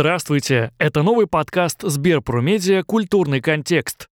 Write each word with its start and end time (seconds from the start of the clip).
Здравствуйте! 0.00 0.72
Это 0.78 1.02
новый 1.02 1.26
подкаст 1.26 1.82
Сберпромедиа 1.82 2.84
«Культурный 2.84 3.42
контекст». 3.42 4.08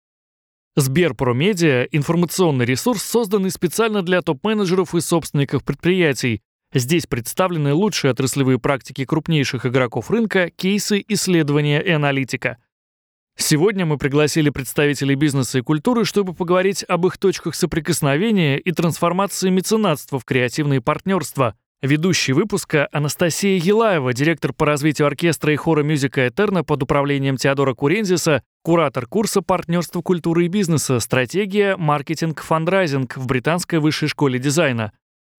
Сберпромедиа– 0.76 1.82
информационный 1.92 2.64
ресурс, 2.64 3.02
созданный 3.02 3.50
специально 3.50 4.00
для 4.00 4.22
топ-менеджеров 4.22 4.94
и 4.94 5.02
собственников 5.02 5.62
предприятий. 5.62 6.40
Здесь 6.72 7.06
представлены 7.06 7.74
лучшие 7.74 8.12
отраслевые 8.12 8.58
практики 8.58 9.04
крупнейших 9.04 9.66
игроков 9.66 10.10
рынка, 10.10 10.48
кейсы, 10.48 11.04
исследования 11.06 11.82
и 11.82 11.90
аналитика. 11.90 12.56
Сегодня 13.36 13.84
мы 13.84 13.98
пригласили 13.98 14.48
представителей 14.48 15.16
бизнеса 15.16 15.58
и 15.58 15.60
культуры, 15.60 16.06
чтобы 16.06 16.32
поговорить 16.32 16.82
об 16.88 17.06
их 17.06 17.18
точках 17.18 17.54
соприкосновения 17.54 18.56
и 18.56 18.72
трансформации 18.72 19.50
меценатства 19.50 20.18
в 20.18 20.24
креативные 20.24 20.80
партнерства– 20.80 21.54
Ведущий 21.82 22.32
выпуска 22.32 22.88
Анастасия 22.92 23.58
Елаева, 23.58 24.14
директор 24.14 24.54
по 24.54 24.64
развитию 24.64 25.06
оркестра 25.06 25.52
и 25.52 25.56
хора 25.56 25.82
musicAeterna 25.82 26.64
под 26.64 26.82
управлением 26.82 27.36
Теодора 27.36 27.74
Курентзиса, 27.74 28.42
куратор 28.62 29.06
курса 29.06 29.42
партнерства 29.42 30.00
культуры 30.00 30.46
и 30.46 30.48
бизнеса 30.48 30.98
«Стратегия, 30.98 31.76
маркетинг, 31.76 32.40
фандрайзинг» 32.42 33.18
в 33.18 33.26
Британской 33.26 33.80
высшей 33.80 34.08
школе 34.08 34.38
дизайна. 34.38 34.92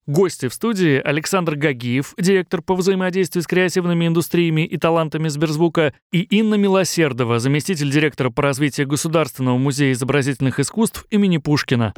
Гости 0.08 0.48
в 0.50 0.54
студии 0.54 1.02
Александр 1.04 1.56
Гагиев, 1.56 2.14
директор 2.20 2.62
по 2.62 2.76
взаимодействию 2.76 3.42
с 3.42 3.48
креативными 3.48 4.06
индустриями 4.06 4.64
и 4.64 4.78
талантами 4.78 5.30
Сберзвука, 5.30 5.96
и 6.12 6.22
Инна 6.22 6.56
Милосердова, 6.56 7.40
заместитель 7.40 7.90
директора 7.90 8.30
по 8.30 8.44
развитию 8.44 8.88
Государственного 8.88 9.58
музея 9.58 9.94
изобразительных 9.94 10.60
искусств 10.60 11.08
имени 11.10 11.40
Пушкина. 11.40 11.96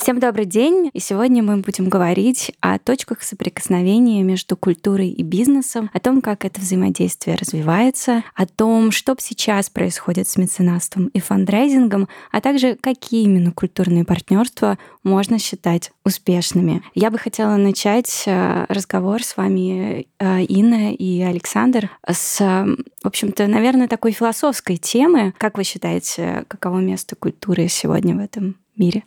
Всем 0.00 0.18
добрый 0.18 0.46
день! 0.46 0.90
И 0.94 0.98
сегодня 0.98 1.42
мы 1.42 1.58
будем 1.58 1.90
говорить 1.90 2.52
о 2.60 2.78
точках 2.78 3.22
соприкосновения 3.22 4.22
между 4.22 4.56
культурой 4.56 5.10
и 5.10 5.22
бизнесом, 5.22 5.90
о 5.92 6.00
том, 6.00 6.22
как 6.22 6.46
это 6.46 6.58
взаимодействие 6.58 7.36
развивается, 7.36 8.24
о 8.34 8.46
том, 8.46 8.92
что 8.92 9.14
сейчас 9.18 9.68
происходит 9.68 10.26
с 10.26 10.38
меценатством 10.38 11.08
и 11.08 11.20
фандрайзингом, 11.20 12.08
а 12.32 12.40
также 12.40 12.78
какие 12.80 13.24
именно 13.24 13.52
культурные 13.52 14.06
партнерства 14.06 14.78
можно 15.02 15.38
считать 15.38 15.92
успешными. 16.02 16.82
Я 16.94 17.10
бы 17.10 17.18
хотела 17.18 17.56
начать 17.56 18.22
э, 18.24 18.64
разговор 18.70 19.22
с 19.22 19.36
вами, 19.36 20.06
э, 20.18 20.42
Инна 20.44 20.94
и 20.94 21.20
Александр, 21.20 21.90
с, 22.10 22.38
в 22.38 23.06
общем-то, 23.06 23.46
наверное, 23.48 23.86
такой 23.86 24.12
философской 24.12 24.78
темы. 24.78 25.34
Как 25.36 25.58
вы 25.58 25.64
считаете, 25.64 26.46
каково 26.48 26.78
место 26.78 27.16
культуры 27.16 27.68
сегодня 27.68 28.16
в 28.16 28.20
этом 28.20 28.56
мире? 28.76 29.04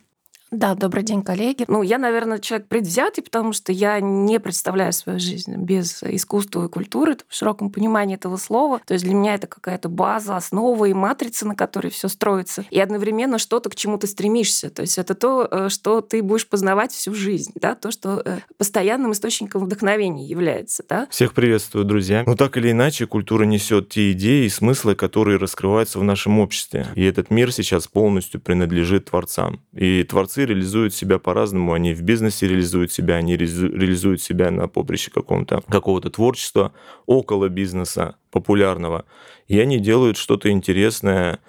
Да, 0.53 0.75
добрый 0.75 1.03
день, 1.03 1.23
коллеги. 1.23 1.65
Ну, 1.67 1.81
я, 1.81 1.97
наверное, 1.97 2.37
человек 2.37 2.67
предвзятый, 2.67 3.23
потому 3.23 3.53
что 3.53 3.71
я 3.71 3.99
не 3.99 4.39
представляю 4.39 4.93
свою 4.93 5.19
жизнь 5.19 5.55
без 5.55 6.03
искусства 6.03 6.65
и 6.65 6.69
культуры 6.69 7.17
в 7.27 7.35
широком 7.35 7.71
понимании 7.71 8.15
этого 8.15 8.37
слова. 8.37 8.79
То 8.85 8.93
есть 8.93 9.03
для 9.03 9.15
меня 9.15 9.33
это 9.33 9.47
какая-то 9.47 9.89
база, 9.89 10.37
основа 10.37 10.85
и 10.85 10.93
матрица, 10.93 11.47
на 11.47 11.55
которой 11.55 11.89
все 11.89 12.07
строится. 12.07 12.65
И 12.69 12.79
одновременно 12.79 13.39
что-то, 13.39 13.71
к 13.71 13.75
чему 13.75 13.97
ты 13.97 14.05
стремишься. 14.05 14.69
То 14.69 14.83
есть 14.83 14.99
это 14.99 15.15
то, 15.15 15.47
э, 15.49 15.69
что 15.69 16.01
ты 16.01 16.21
будешь 16.21 16.47
познавать 16.47 16.91
всю 16.91 17.15
жизнь, 17.15 17.51
да, 17.55 17.73
то, 17.73 17.89
что 17.89 18.21
э, 18.23 18.37
постоянным 18.55 19.13
источником 19.13 19.63
вдохновения 19.63 20.27
является. 20.27 20.83
Да? 20.87 21.07
Всех 21.09 21.33
приветствую, 21.33 21.83
друзья. 21.83 22.23
Ну, 22.27 22.35
так 22.35 22.57
или 22.57 22.69
иначе, 22.69 23.07
культура 23.07 23.45
несет 23.45 23.89
те 23.89 24.11
идеи 24.11 24.45
и 24.45 24.49
смыслы, 24.49 24.93
которые 24.93 25.39
раскрываются 25.39 25.97
в 25.97 26.03
нашем 26.03 26.37
обществе. 26.37 26.85
И 26.93 27.03
этот 27.03 27.31
мир 27.31 27.51
сейчас 27.51 27.87
полностью 27.87 28.39
принадлежит 28.39 29.05
творцам. 29.05 29.59
И 29.73 30.03
творцы 30.03 30.42
реализуют 30.45 30.93
себя 30.93 31.19
по-разному. 31.19 31.73
Они 31.73 31.93
в 31.93 32.01
бизнесе 32.01 32.47
реализуют 32.47 32.91
себя, 32.91 33.15
они 33.15 33.35
реализуют 33.37 34.21
себя 34.21 34.51
на 34.51 34.67
поприще 34.67 35.11
каком-то, 35.11 35.61
какого-то 35.67 36.09
творчества, 36.09 36.73
около 37.05 37.49
бизнеса 37.49 38.15
популярного. 38.31 39.05
И 39.47 39.59
они 39.59 39.79
делают 39.79 40.17
что-то 40.17 40.49
интересное 40.49 41.39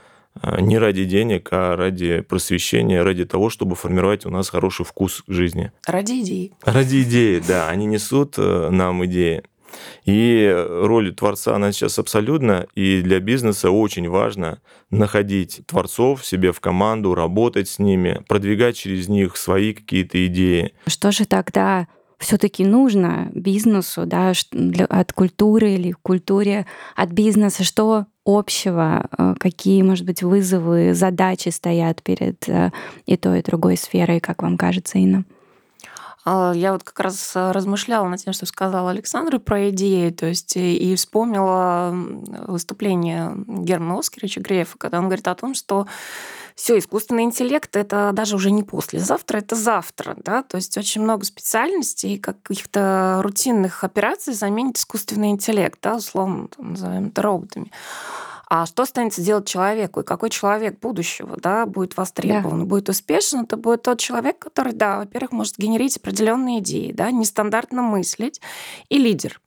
а, 0.41 0.61
не 0.61 0.79
ради 0.79 1.05
денег, 1.05 1.49
а 1.53 1.77
ради 1.77 2.21
просвещения, 2.21 3.03
ради 3.03 3.25
того, 3.25 3.51
чтобы 3.51 3.77
формировать 3.77 4.27
у 4.27 4.31
нас 4.31 4.49
хороший 4.49 4.85
вкус 4.85 5.23
к 5.27 5.33
жизни. 5.33 5.71
Ради 5.87 6.21
идеи. 6.21 6.53
Ради 6.65 7.03
идеи, 7.03 7.43
да. 7.47 7.69
Они 7.69 7.87
несут 7.87 8.35
э, 8.37 8.69
нам 8.71 9.05
идеи. 9.07 9.45
И 10.05 10.53
роль 10.69 11.15
творца, 11.15 11.55
она 11.55 11.73
сейчас 11.73 11.99
абсолютно, 11.99 12.67
и 12.75 13.01
для 13.03 13.21
бизнеса 13.21 13.71
очень 13.71 14.09
важно 14.09 14.61
находить 14.91 15.63
творцов 15.67 16.25
себе 16.25 16.53
в 16.53 16.61
команду, 16.61 17.15
работать 17.15 17.69
с 17.69 17.79
ними, 17.79 18.23
продвигать 18.29 18.77
через 18.77 19.09
них 19.09 19.37
свои 19.37 19.73
какие-то 19.73 20.27
идеи. 20.27 20.73
Что 20.87 21.11
же 21.11 21.25
тогда 21.25 21.87
все-таки 22.19 22.65
нужно 22.65 23.31
бизнесу, 23.35 24.07
да, 24.07 24.33
от 24.89 25.13
культуры 25.13 25.73
или 25.73 25.93
культуре 25.93 26.67
от 26.97 27.11
бизнеса, 27.11 27.65
что 27.65 28.07
общего, 28.25 29.09
э, 29.19 29.35
какие, 29.39 29.83
может 29.83 30.07
быть, 30.07 30.23
вызовы, 30.23 30.95
задачи 30.95 31.51
стоят 31.51 32.03
перед 32.03 32.49
э, 32.49 32.71
и 33.07 33.17
той, 33.17 33.41
и 33.41 33.43
другой 33.43 33.77
сферой, 33.77 34.21
как 34.21 34.43
вам 34.43 34.57
кажется, 34.57 34.99
Инна? 34.99 35.25
А, 36.25 36.53
я 36.55 36.73
вот 36.73 36.85
как 36.85 36.99
раз 37.01 37.33
э, 37.37 37.53
размышляла 37.53 38.09
над 38.09 38.21
тем, 38.21 38.33
что 38.33 38.47
сказал 38.47 38.89
Александр 38.89 39.39
про 39.39 39.69
идеи, 39.71 40.11
то 40.11 40.27
есть 40.27 40.57
э, 40.57 40.73
и 40.73 40.97
вспомнила 40.97 41.91
выступление 42.47 43.35
Германа 43.47 43.99
Оскаровича 43.99 44.41
Грефа, 44.41 44.79
когда 44.79 44.99
он 44.99 45.05
говорит 45.05 45.29
о 45.29 45.35
том, 45.35 45.55
что 45.55 45.87
все, 46.55 46.79
искусственный 46.79 47.25
интеллект 47.25 47.77
это 47.77 48.13
даже 48.15 48.37
уже 48.37 48.51
не 48.51 48.63
послезавтра, 48.63 49.39
это 49.39 49.55
завтра, 49.55 50.17
да, 50.19 50.43
то 50.43 50.57
есть 50.57 50.79
очень 50.79 51.03
много 51.03 51.25
специальностей, 51.25 52.19
каких-то 52.19 53.21
рутинных 53.23 53.85
операций 53.85 54.33
заменит 54.33 54.79
искусственный 54.79 55.31
интеллект, 55.31 55.79
да, 55.83 55.97
условно, 55.97 56.49
там, 56.49 56.71
назовем 56.71 57.09
это 57.09 57.21
роботами. 57.21 57.71
А 58.49 58.67
что 58.67 58.83
останется 58.83 59.23
делать 59.23 59.47
человеку? 59.49 60.01
И 60.01 60.05
какой 60.05 60.31
человек 60.31 60.79
будущего 60.81 61.37
да, 61.41 61.67
будет 61.67 61.97
востребован, 61.97 62.61
да. 62.61 62.67
будет 62.67 62.89
успешен? 62.89 63.41
Это 63.41 63.57
будет 63.57 63.83
тот 63.83 63.99
человек, 63.99 64.39
который, 64.39 64.73
да, 64.73 64.99
во-первых, 64.99 65.33
может 65.33 65.59
генерить 65.59 65.97
определенные 65.97 66.61
идеи, 66.61 66.93
да, 66.93 67.11
нестандартно 67.11 67.83
мыслить, 67.83 68.41
и 68.89 68.99
лидер. 68.99 69.41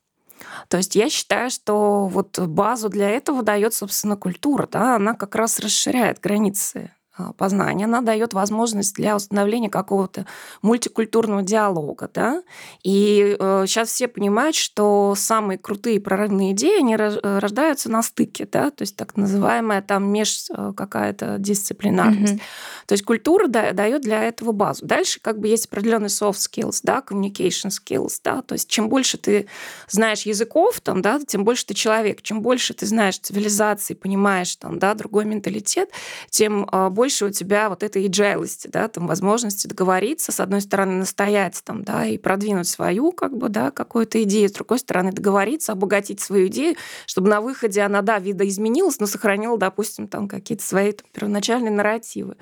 То 0.68 0.76
есть 0.76 0.94
я 0.94 1.08
считаю, 1.08 1.50
что 1.50 2.06
вот 2.06 2.38
базу 2.38 2.88
для 2.88 3.10
этого 3.10 3.42
дает, 3.42 3.74
собственно, 3.74 4.16
культура. 4.16 4.68
Да? 4.70 4.96
Она 4.96 5.14
как 5.14 5.34
раз 5.34 5.58
расширяет 5.60 6.20
границы 6.20 6.92
познания, 7.36 7.84
она 7.84 8.00
дает 8.00 8.34
возможность 8.34 8.94
для 8.94 9.16
установления 9.16 9.70
какого-то 9.70 10.26
мультикультурного 10.62 11.42
диалога. 11.42 12.10
Да? 12.12 12.42
И 12.82 13.36
э, 13.38 13.64
сейчас 13.66 13.88
все 13.90 14.08
понимают, 14.08 14.56
что 14.56 15.14
самые 15.16 15.58
крутые 15.58 16.00
прорывные 16.00 16.52
идеи, 16.52 16.78
они 16.78 16.94
э, 16.94 17.38
рождаются 17.38 17.90
на 17.90 18.02
стыке, 18.02 18.48
да? 18.50 18.70
то 18.70 18.82
есть 18.82 18.96
так 18.96 19.16
называемая 19.16 19.82
там 19.82 20.10
меж 20.10 20.46
э, 20.50 20.72
какая-то 20.76 21.36
дисциплинарность. 21.38 22.34
Mm-hmm. 22.34 22.86
То 22.86 22.92
есть 22.92 23.04
культура 23.04 23.48
да, 23.48 23.72
дает 23.72 24.02
для 24.02 24.22
этого 24.22 24.52
базу. 24.52 24.86
Дальше 24.86 25.20
как 25.20 25.38
бы 25.40 25.48
есть 25.48 25.66
определенный 25.66 26.08
soft 26.08 26.38
skills, 26.38 26.80
да, 26.82 27.02
communication 27.06 27.70
skills, 27.70 28.20
да, 28.24 28.42
то 28.42 28.54
есть 28.54 28.68
чем 28.68 28.88
больше 28.88 29.18
ты 29.18 29.46
знаешь 29.88 30.22
языков, 30.22 30.80
там, 30.80 31.02
да, 31.02 31.20
тем 31.26 31.44
больше 31.44 31.66
ты 31.66 31.74
человек, 31.74 32.22
чем 32.22 32.40
больше 32.40 32.74
ты 32.74 32.86
знаешь 32.86 33.18
цивилизации, 33.18 33.94
понимаешь 33.94 34.56
там, 34.56 34.78
да, 34.78 34.94
другой 34.94 35.24
менталитет, 35.24 35.90
тем 36.30 36.66
больше 36.90 37.07
больше 37.08 37.24
у 37.24 37.30
тебя 37.30 37.70
вот 37.70 37.82
этой 37.82 38.06
agility, 38.06 38.68
да, 38.70 38.86
там 38.86 39.06
возможности 39.06 39.66
договориться, 39.66 40.30
с 40.30 40.40
одной 40.40 40.60
стороны, 40.60 40.92
настоять 40.92 41.58
там, 41.64 41.82
да, 41.82 42.04
и 42.04 42.18
продвинуть 42.18 42.68
свою, 42.68 43.12
как 43.12 43.34
бы, 43.34 43.48
да, 43.48 43.70
какую-то 43.70 44.22
идею, 44.24 44.50
с 44.50 44.52
другой 44.52 44.78
стороны, 44.78 45.10
договориться, 45.10 45.72
обогатить 45.72 46.20
свою 46.20 46.48
идею, 46.48 46.76
чтобы 47.06 47.30
на 47.30 47.40
выходе 47.40 47.80
она, 47.80 48.02
да, 48.02 48.18
видоизменилась, 48.18 49.00
но 49.00 49.06
сохранила, 49.06 49.56
допустим, 49.56 50.06
там 50.06 50.28
какие-то 50.28 50.62
свои 50.62 50.92
там, 50.92 51.06
первоначальные 51.14 51.70
нарративы. 51.70 52.36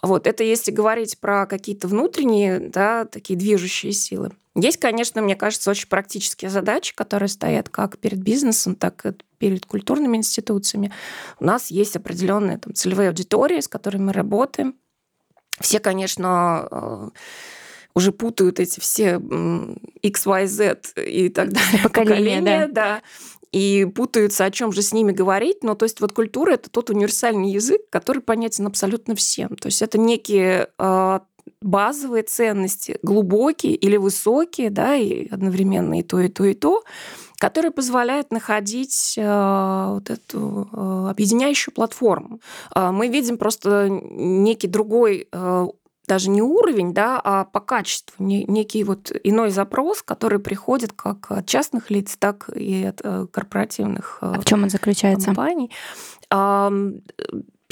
Вот, 0.00 0.26
это 0.26 0.44
если 0.44 0.70
говорить 0.70 1.18
про 1.18 1.44
какие-то 1.44 1.86
внутренние, 1.86 2.60
да, 2.70 3.04
такие 3.04 3.38
движущие 3.38 3.92
силы. 3.92 4.30
Есть, 4.56 4.78
конечно, 4.78 5.20
мне 5.20 5.34
кажется, 5.34 5.70
очень 5.70 5.88
практические 5.88 6.50
задачи, 6.50 6.94
которые 6.94 7.28
стоят 7.28 7.68
как 7.68 7.98
перед 7.98 8.20
бизнесом, 8.20 8.76
так 8.76 9.04
и 9.04 9.12
перед 9.38 9.66
культурными 9.66 10.16
институциями. 10.16 10.92
У 11.40 11.44
нас 11.44 11.70
есть 11.70 11.96
определенные 11.96 12.58
там, 12.58 12.72
целевые 12.72 13.08
аудитории, 13.08 13.60
с 13.60 13.68
которыми 13.68 14.04
мы 14.04 14.12
работаем. 14.12 14.76
Все, 15.60 15.80
конечно, 15.80 16.68
э, 16.70 17.10
уже 17.94 18.12
путают 18.12 18.60
эти 18.60 18.78
все 18.78 19.20
X, 20.02 20.26
Y, 20.26 20.46
Z 20.46 20.80
и 21.04 21.28
так 21.28 21.52
далее 21.52 21.82
поколения, 21.82 22.38
поколения 22.38 22.68
да. 22.68 22.72
да 22.72 23.02
и 23.54 23.84
путаются, 23.84 24.44
о 24.44 24.50
чем 24.50 24.72
же 24.72 24.82
с 24.82 24.92
ними 24.92 25.12
говорить. 25.12 25.62
Но 25.62 25.76
то 25.76 25.84
есть 25.84 26.00
вот 26.00 26.12
культура 26.12 26.54
это 26.54 26.68
тот 26.68 26.90
универсальный 26.90 27.52
язык, 27.52 27.82
который 27.88 28.20
понятен 28.20 28.66
абсолютно 28.66 29.14
всем. 29.14 29.54
То 29.56 29.66
есть 29.66 29.80
это 29.80 29.96
некие 29.96 30.70
э, 30.76 31.20
базовые 31.64 32.22
ценности, 32.22 32.98
глубокие 33.02 33.74
или 33.74 33.96
высокие, 33.96 34.70
да, 34.70 34.94
и 34.94 35.28
одновременно 35.28 35.98
и 35.98 36.02
то, 36.02 36.20
и 36.20 36.28
то, 36.28 36.44
и 36.44 36.54
то, 36.54 36.84
которые 37.38 37.70
позволяют 37.72 38.30
находить 38.30 39.14
э, 39.16 39.86
вот 39.90 40.10
эту 40.10 40.68
э, 40.72 41.10
объединяющую 41.10 41.74
платформу. 41.74 42.40
Э, 42.74 42.90
мы 42.90 43.08
видим 43.08 43.38
просто 43.38 43.88
некий 43.88 44.68
другой 44.68 45.28
даже 46.06 46.28
не 46.28 46.42
уровень, 46.42 46.92
да, 46.92 47.20
а 47.22 47.44
по 47.44 47.60
качеству, 47.60 48.22
некий 48.22 48.84
вот 48.84 49.10
иной 49.24 49.50
запрос, 49.50 50.02
который 50.02 50.38
приходит 50.38 50.92
как 50.92 51.30
от 51.30 51.46
частных 51.46 51.90
лиц, 51.90 52.16
так 52.18 52.50
и 52.54 52.84
от 52.84 53.00
э, 53.02 53.26
корпоративных 53.30 54.18
а 54.20 54.40
в 54.40 54.44
чем 54.44 54.64
он 54.64 54.70
заключается? 54.70 55.26
компаний. 55.26 55.70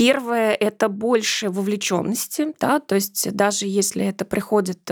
Первое 0.02 0.52
это 0.54 0.88
больше 0.88 1.49
вовлеченности, 1.49 2.52
да, 2.58 2.81
то 2.81 2.96
есть 2.96 3.32
даже 3.32 3.66
если 3.69 4.04
это 4.04 4.25
приходит 4.25 4.90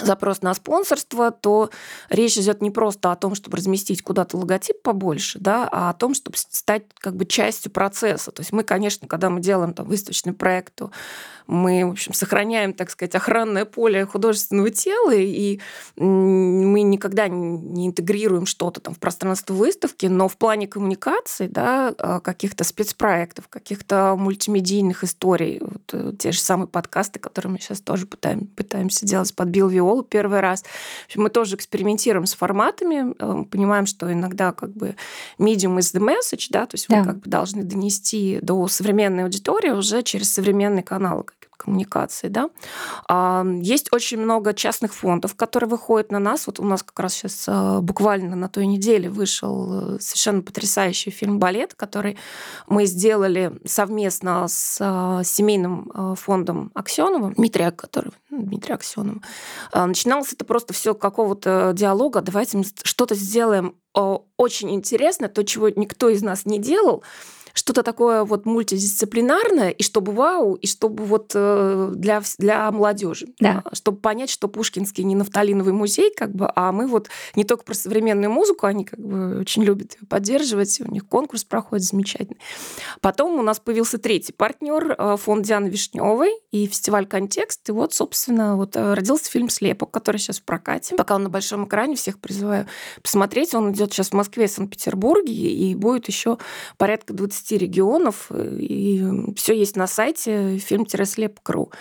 запрос 0.00 0.42
на 0.42 0.54
спонсорство, 0.54 1.30
то 1.30 1.70
речь 2.08 2.36
идет 2.38 2.62
не 2.62 2.70
просто 2.70 3.12
о 3.12 3.16
том, 3.16 3.34
чтобы 3.34 3.56
разместить 3.56 4.02
куда-то 4.02 4.36
логотип 4.36 4.82
побольше, 4.82 5.38
да, 5.38 5.68
а 5.70 5.90
о 5.90 5.94
том, 5.94 6.14
чтобы 6.14 6.36
стать 6.36 6.84
как 6.98 7.16
бы 7.16 7.24
частью 7.24 7.72
процесса. 7.72 8.30
То 8.30 8.40
есть 8.40 8.52
мы, 8.52 8.62
конечно, 8.62 9.08
когда 9.08 9.30
мы 9.30 9.40
делаем 9.40 9.74
там 9.74 9.86
выставочный 9.86 10.32
проект, 10.32 10.74
то 10.74 10.90
мы, 11.46 11.86
в 11.86 11.90
общем, 11.90 12.12
сохраняем, 12.12 12.72
так 12.72 12.90
сказать, 12.90 13.14
охранное 13.14 13.64
поле 13.64 14.04
художественного 14.04 14.70
тела, 14.70 15.14
и 15.14 15.60
мы 15.96 16.82
никогда 16.82 17.28
не 17.28 17.86
интегрируем 17.86 18.46
что-то 18.46 18.80
там 18.80 18.94
в 18.94 18.98
пространство 18.98 19.54
выставки, 19.54 20.06
но 20.06 20.28
в 20.28 20.36
плане 20.36 20.66
коммуникации, 20.66 21.46
да, 21.46 21.94
а, 21.98 22.20
каких-то 22.20 22.64
спецпроектов, 22.64 23.48
каких-то 23.48 24.16
мультимедийных 24.18 25.04
историй, 25.04 25.60
вот 25.60 25.82
э, 25.92 26.12
те 26.18 26.32
же 26.32 26.40
самые 26.40 26.68
подкасты, 26.68 27.18
которые 27.18 27.52
мы 27.52 27.58
сейчас 27.60 27.80
тоже 27.80 28.06
пытаем, 28.06 28.46
пытаемся 28.46 29.06
делать 29.06 29.34
под 29.34 29.48
Билл 29.48 29.68
Виолу 29.86 30.02
первый 30.02 30.40
раз. 30.40 30.64
Мы 31.14 31.30
тоже 31.30 31.56
экспериментируем 31.56 32.26
с 32.26 32.34
форматами, 32.34 33.14
э, 33.18 33.44
понимаем, 33.44 33.86
что 33.86 34.12
иногда 34.12 34.52
как 34.52 34.72
бы 34.72 34.96
medium 35.38 35.78
is 35.78 35.94
the 35.94 36.00
message, 36.00 36.48
да, 36.50 36.66
то 36.66 36.74
есть 36.74 36.88
да. 36.88 37.00
вы 37.00 37.04
как 37.04 37.20
бы 37.20 37.30
должны 37.30 37.62
донести 37.62 38.38
до 38.42 38.66
современной 38.68 39.24
аудитории 39.24 39.70
уже 39.70 40.02
через 40.02 40.32
современный 40.32 40.82
канал 40.82 41.24
коммуникации, 41.56 42.28
да. 42.28 42.50
Есть 43.60 43.92
очень 43.92 44.18
много 44.18 44.54
частных 44.54 44.94
фондов, 44.94 45.34
которые 45.34 45.68
выходят 45.68 46.10
на 46.12 46.18
нас. 46.18 46.46
Вот 46.46 46.60
у 46.60 46.64
нас 46.64 46.82
как 46.82 46.98
раз 47.00 47.14
сейчас 47.14 47.44
а, 47.48 47.80
буквально 47.80 48.36
на 48.36 48.48
той 48.48 48.66
неделе 48.66 49.08
вышел 49.08 49.96
э, 49.96 50.00
совершенно 50.00 50.42
потрясающий 50.42 51.10
фильм 51.10 51.38
«Балет», 51.38 51.74
который 51.74 52.16
мы 52.68 52.86
сделали 52.86 53.52
совместно 53.64 54.46
с 54.48 54.78
а, 54.80 55.22
семейным 55.24 55.90
а, 55.94 56.14
фондом 56.14 56.70
Аксенова, 56.74 57.32
Дмитрия, 57.34 57.70
который 57.70 58.12
ну, 58.30 58.42
Дмитрий 58.42 58.74
Аксенов. 58.74 59.18
Начиналось 59.72 60.32
это 60.32 60.44
просто 60.44 60.74
все 60.74 60.94
какого-то 60.94 61.72
диалога. 61.74 62.20
Давайте 62.20 62.62
что-то 62.82 63.14
сделаем 63.14 63.76
очень 63.94 64.74
интересно, 64.74 65.28
то, 65.28 65.42
чего 65.42 65.68
никто 65.70 66.08
из 66.08 66.22
нас 66.22 66.44
не 66.44 66.58
делал 66.58 67.02
что-то 67.56 67.82
такое 67.82 68.24
вот 68.24 68.44
мультидисциплинарное, 68.44 69.70
и 69.70 69.82
чтобы 69.82 70.12
вау, 70.12 70.54
и 70.54 70.66
чтобы 70.66 71.04
вот 71.04 71.32
э, 71.34 71.92
для, 71.94 72.22
для 72.38 72.70
молодежи. 72.70 73.28
Да. 73.40 73.62
А, 73.64 73.74
чтобы 73.74 73.98
понять, 73.98 74.28
что 74.28 74.46
Пушкинский 74.46 75.04
не 75.04 75.14
нафталиновый 75.14 75.72
музей, 75.72 76.12
как 76.14 76.34
бы, 76.34 76.52
а 76.54 76.70
мы 76.70 76.86
вот 76.86 77.08
не 77.34 77.44
только 77.44 77.64
про 77.64 77.72
современную 77.72 78.30
музыку, 78.30 78.66
они 78.66 78.84
как 78.84 79.00
бы 79.00 79.40
очень 79.40 79.64
любят 79.64 79.96
ее 79.98 80.06
поддерживать, 80.06 80.78
у 80.82 80.90
них 80.90 81.08
конкурс 81.08 81.44
проходит 81.44 81.86
замечательный. 81.86 82.38
Потом 83.00 83.38
у 83.38 83.42
нас 83.42 83.58
появился 83.58 83.96
третий 83.96 84.34
партнер, 84.34 84.94
э, 84.96 85.16
фонд 85.16 85.46
Дианы 85.46 85.68
Вишневой 85.68 86.34
и 86.50 86.66
фестиваль 86.66 87.06
«Контекст». 87.06 87.66
И 87.70 87.72
вот, 87.72 87.94
собственно, 87.94 88.56
вот 88.56 88.76
э, 88.76 88.92
родился 88.92 89.30
фильм 89.30 89.48
«Слепок», 89.48 89.90
который 89.90 90.18
сейчас 90.18 90.40
в 90.40 90.42
прокате. 90.42 90.94
Пока 90.94 91.14
он 91.14 91.22
на 91.22 91.30
большом 91.30 91.64
экране, 91.64 91.96
всех 91.96 92.18
призываю 92.18 92.66
посмотреть. 93.02 93.54
Он 93.54 93.72
идет 93.72 93.94
сейчас 93.94 94.10
в 94.10 94.12
Москве 94.12 94.44
и 94.44 94.48
Санкт-Петербурге, 94.48 95.32
и 95.32 95.74
будет 95.74 96.06
еще 96.08 96.36
порядка 96.76 97.14
20 97.14 97.45
20 97.46 97.62
регионов, 97.62 98.30
и 98.32 99.04
все 99.36 99.54
есть 99.54 99.76
на 99.76 99.86
сайте 99.86 100.56
film-slep.ru. 100.56 101.72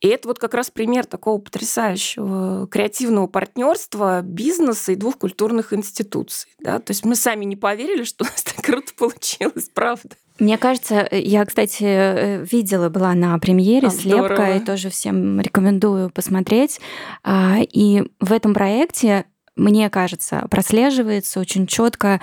И 0.00 0.08
это 0.08 0.28
вот 0.28 0.38
как 0.38 0.54
раз 0.54 0.70
пример 0.70 1.06
такого 1.06 1.38
потрясающего 1.38 2.66
креативного 2.68 3.26
партнерства 3.26 4.22
бизнеса 4.22 4.92
и 4.92 4.96
двух 4.96 5.18
культурных 5.18 5.72
институций. 5.72 6.50
Да? 6.60 6.78
То 6.78 6.92
есть 6.92 7.04
мы 7.04 7.16
сами 7.16 7.44
не 7.44 7.56
поверили, 7.56 8.04
что 8.04 8.24
у 8.24 8.28
нас 8.28 8.42
так 8.42 8.64
круто 8.64 8.92
получилось, 8.96 9.70
правда. 9.72 10.16
Мне 10.38 10.56
кажется, 10.56 11.06
я, 11.12 11.44
кстати, 11.44 11.84
э, 11.84 12.44
видела, 12.50 12.88
была 12.88 13.12
на 13.12 13.38
премьере 13.38 13.88
а, 13.88 13.90
«Слепка», 13.90 14.34
здорово. 14.34 14.56
и 14.56 14.60
тоже 14.60 14.88
всем 14.88 15.38
рекомендую 15.38 16.08
посмотреть. 16.08 16.80
А, 17.22 17.58
и 17.60 18.04
в 18.20 18.32
этом 18.32 18.54
проекте 18.54 19.26
мне 19.60 19.90
кажется, 19.90 20.46
прослеживается 20.50 21.38
очень 21.38 21.66
четко 21.66 22.20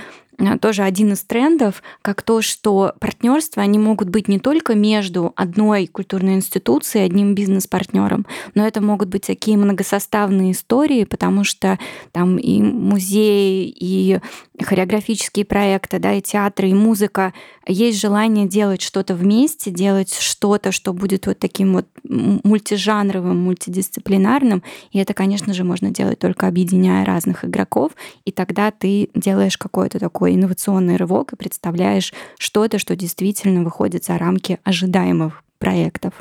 тоже 0.61 0.83
один 0.83 1.13
из 1.13 1.23
трендов, 1.23 1.81
как 2.01 2.21
то, 2.21 2.41
что 2.41 2.93
партнерства, 2.99 3.63
они 3.63 3.79
могут 3.79 4.09
быть 4.09 4.27
не 4.27 4.39
только 4.39 4.75
между 4.75 5.33
одной 5.35 5.87
культурной 5.87 6.35
институцией, 6.35 7.05
одним 7.05 7.33
бизнес-партнером, 7.33 8.25
но 8.53 8.65
это 8.67 8.81
могут 8.81 9.09
быть 9.09 9.25
такие 9.25 9.57
многосоставные 9.57 10.51
истории, 10.51 11.05
потому 11.05 11.43
что 11.43 11.79
там 12.11 12.37
и 12.37 12.61
музеи, 12.61 13.67
и 13.67 14.19
хореографические 14.61 15.45
проекты, 15.45 15.99
да, 15.99 16.13
и 16.13 16.21
театры, 16.21 16.69
и 16.69 16.73
музыка, 16.73 17.33
есть 17.67 17.99
желание 17.99 18.47
делать 18.47 18.81
что-то 18.81 19.15
вместе, 19.15 19.71
делать 19.71 20.13
что-то, 20.13 20.71
что 20.71 20.93
будет 20.93 21.27
вот 21.27 21.39
таким 21.39 21.73
вот 21.73 21.87
мультижанровым, 22.03 23.37
мультидисциплинарным, 23.43 24.63
и 24.91 24.99
это, 24.99 25.13
конечно 25.13 25.53
же, 25.53 25.63
можно 25.63 25.89
делать 25.89 26.19
только 26.19 26.47
объединяя 26.47 27.05
разных 27.05 27.43
игроков, 27.43 27.93
и 28.23 28.31
тогда 28.31 28.71
ты 28.71 29.09
делаешь 29.15 29.57
какой-то 29.57 29.99
такой 30.27 30.35
инновационный 30.35 30.97
рывок 30.97 31.33
и 31.33 31.35
представляешь 31.37 32.13
что-то, 32.37 32.79
что 32.79 32.95
действительно 32.97 33.63
выходит 33.63 34.03
за 34.03 34.17
рамки 34.17 34.59
ожидаемых 34.65 35.41
проектов. 35.57 36.13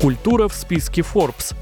Культура 0.00 0.48
в 0.48 0.54
списке 0.54 1.02
Forbes. 1.02 1.54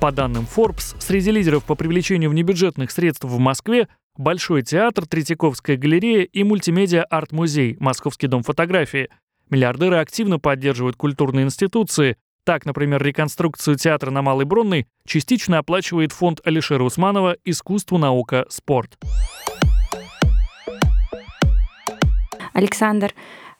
По 0.00 0.10
данным 0.10 0.46
Forbes, 0.52 0.96
среди 0.98 1.30
лидеров 1.30 1.62
по 1.62 1.76
привлечению 1.76 2.30
внебюджетных 2.30 2.90
средств 2.90 3.24
в 3.24 3.38
Москве 3.38 3.88
Большой 4.16 4.62
театр, 4.62 5.06
Третьяковская 5.06 5.76
галерея 5.76 6.22
и 6.22 6.42
мультимедиа-арт-музей, 6.44 7.76
Московский 7.80 8.26
дом 8.26 8.42
фотографии. 8.42 9.08
Миллиардеры 9.50 9.96
активно 9.96 10.38
поддерживают 10.38 10.96
культурные 10.96 11.44
институции. 11.44 12.16
Так, 12.44 12.66
например, 12.66 13.02
реконструкцию 13.02 13.76
театра 13.76 14.10
на 14.10 14.20
Малой 14.20 14.44
Бронной 14.44 14.86
частично 15.06 15.56
оплачивает 15.58 16.12
фонд 16.12 16.40
Алишера 16.44 16.84
Усманова 16.84 17.38
«Искусство, 17.42 17.96
наука, 17.96 18.44
спорт». 18.50 18.98
Александр, 22.52 23.14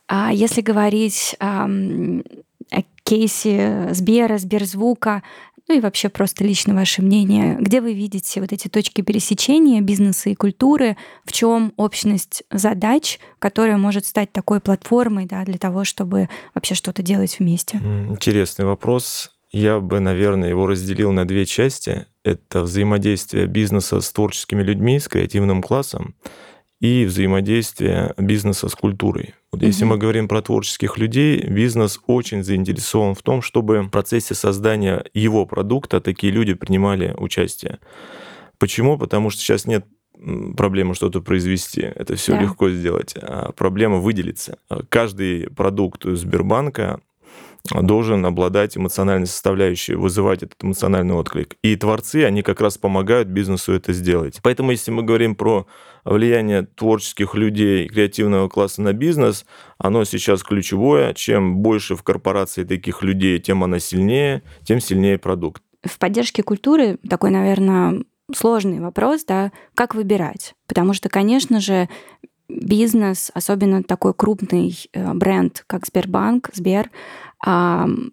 а 0.06 0.30
если 0.32 0.60
говорить 0.60 1.34
о 1.40 2.82
кейсе 3.04 3.88
Сбера, 3.92 4.36
Сберзвука, 4.36 5.22
ну 5.68 5.76
и 5.76 5.80
вообще 5.80 6.08
просто 6.08 6.44
лично 6.44 6.74
ваше 6.74 7.00
мнение, 7.00 7.56
где 7.58 7.80
вы 7.80 7.94
видите 7.94 8.40
вот 8.40 8.52
эти 8.52 8.68
точки 8.68 9.00
пересечения 9.00 9.80
бизнеса 9.80 10.28
и 10.30 10.34
культуры, 10.34 10.96
в 11.24 11.32
чем 11.32 11.72
общность 11.76 12.42
задач, 12.50 13.18
которая 13.38 13.78
может 13.78 14.04
стать 14.04 14.32
такой 14.32 14.60
платформой 14.60 15.26
да, 15.26 15.44
для 15.44 15.58
того, 15.58 15.84
чтобы 15.84 16.28
вообще 16.54 16.74
что-то 16.74 17.02
делать 17.02 17.38
вместе? 17.38 17.78
Интересный 17.78 18.66
вопрос. 18.66 19.30
Я 19.52 19.80
бы, 19.80 20.00
наверное, 20.00 20.48
его 20.48 20.66
разделил 20.66 21.12
на 21.12 21.26
две 21.26 21.46
части. 21.46 22.06
Это 22.24 22.62
взаимодействие 22.62 23.46
бизнеса 23.46 24.00
с 24.00 24.12
творческими 24.12 24.62
людьми, 24.62 24.98
с 24.98 25.08
креативным 25.08 25.62
классом 25.62 26.14
и 26.84 27.06
взаимодействие 27.06 28.12
бизнеса 28.18 28.68
с 28.68 28.74
культурой. 28.74 29.32
Вот 29.52 29.62
угу. 29.62 29.66
если 29.66 29.86
мы 29.86 29.96
говорим 29.96 30.28
про 30.28 30.42
творческих 30.42 30.98
людей, 30.98 31.42
бизнес 31.42 31.98
очень 32.06 32.44
заинтересован 32.44 33.14
в 33.14 33.22
том, 33.22 33.40
чтобы 33.40 33.80
в 33.80 33.88
процессе 33.88 34.34
создания 34.34 35.02
его 35.14 35.46
продукта 35.46 36.02
такие 36.02 36.30
люди 36.30 36.52
принимали 36.52 37.14
участие. 37.16 37.78
Почему? 38.58 38.98
Потому 38.98 39.30
что 39.30 39.40
сейчас 39.40 39.66
нет 39.66 39.86
проблемы 40.58 40.94
что-то 40.94 41.22
произвести. 41.22 41.80
Это 41.80 42.16
все 42.16 42.32
да. 42.32 42.42
легко 42.42 42.68
сделать. 42.68 43.14
А 43.16 43.52
проблема 43.52 43.96
выделиться. 43.96 44.58
Каждый 44.90 45.48
продукт 45.48 46.04
Сбербанка 46.04 47.00
должен 47.72 48.26
обладать 48.26 48.76
эмоциональной 48.76 49.26
составляющей, 49.26 49.94
вызывать 49.94 50.42
этот 50.42 50.62
эмоциональный 50.62 51.14
отклик. 51.14 51.56
И 51.62 51.76
творцы, 51.76 52.24
они 52.24 52.42
как 52.42 52.60
раз 52.60 52.76
помогают 52.76 53.28
бизнесу 53.28 53.72
это 53.72 53.94
сделать. 53.94 54.40
Поэтому, 54.42 54.70
если 54.70 54.90
мы 54.90 55.02
говорим 55.02 55.34
про 55.34 55.66
влияние 56.04 56.62
творческих 56.62 57.34
людей, 57.34 57.88
креативного 57.88 58.48
класса 58.48 58.82
на 58.82 58.92
бизнес, 58.92 59.44
оно 59.78 60.04
сейчас 60.04 60.42
ключевое. 60.42 61.14
Чем 61.14 61.56
больше 61.58 61.96
в 61.96 62.02
корпорации 62.02 62.64
таких 62.64 63.02
людей, 63.02 63.38
тем 63.38 63.64
она 63.64 63.78
сильнее, 63.78 64.42
тем 64.64 64.80
сильнее 64.80 65.18
продукт. 65.18 65.62
В 65.82 65.98
поддержке 65.98 66.42
культуры 66.42 66.98
такой, 67.08 67.30
наверное, 67.30 68.02
сложный 68.34 68.80
вопрос, 68.80 69.24
да, 69.24 69.52
как 69.74 69.94
выбирать? 69.94 70.54
Потому 70.66 70.94
что, 70.94 71.08
конечно 71.08 71.60
же, 71.60 71.88
бизнес, 72.48 73.30
особенно 73.34 73.82
такой 73.82 74.14
крупный 74.14 74.76
э, 74.92 75.14
бренд, 75.14 75.64
как 75.66 75.86
Сбербанк, 75.86 76.50
Сбер, 76.52 76.90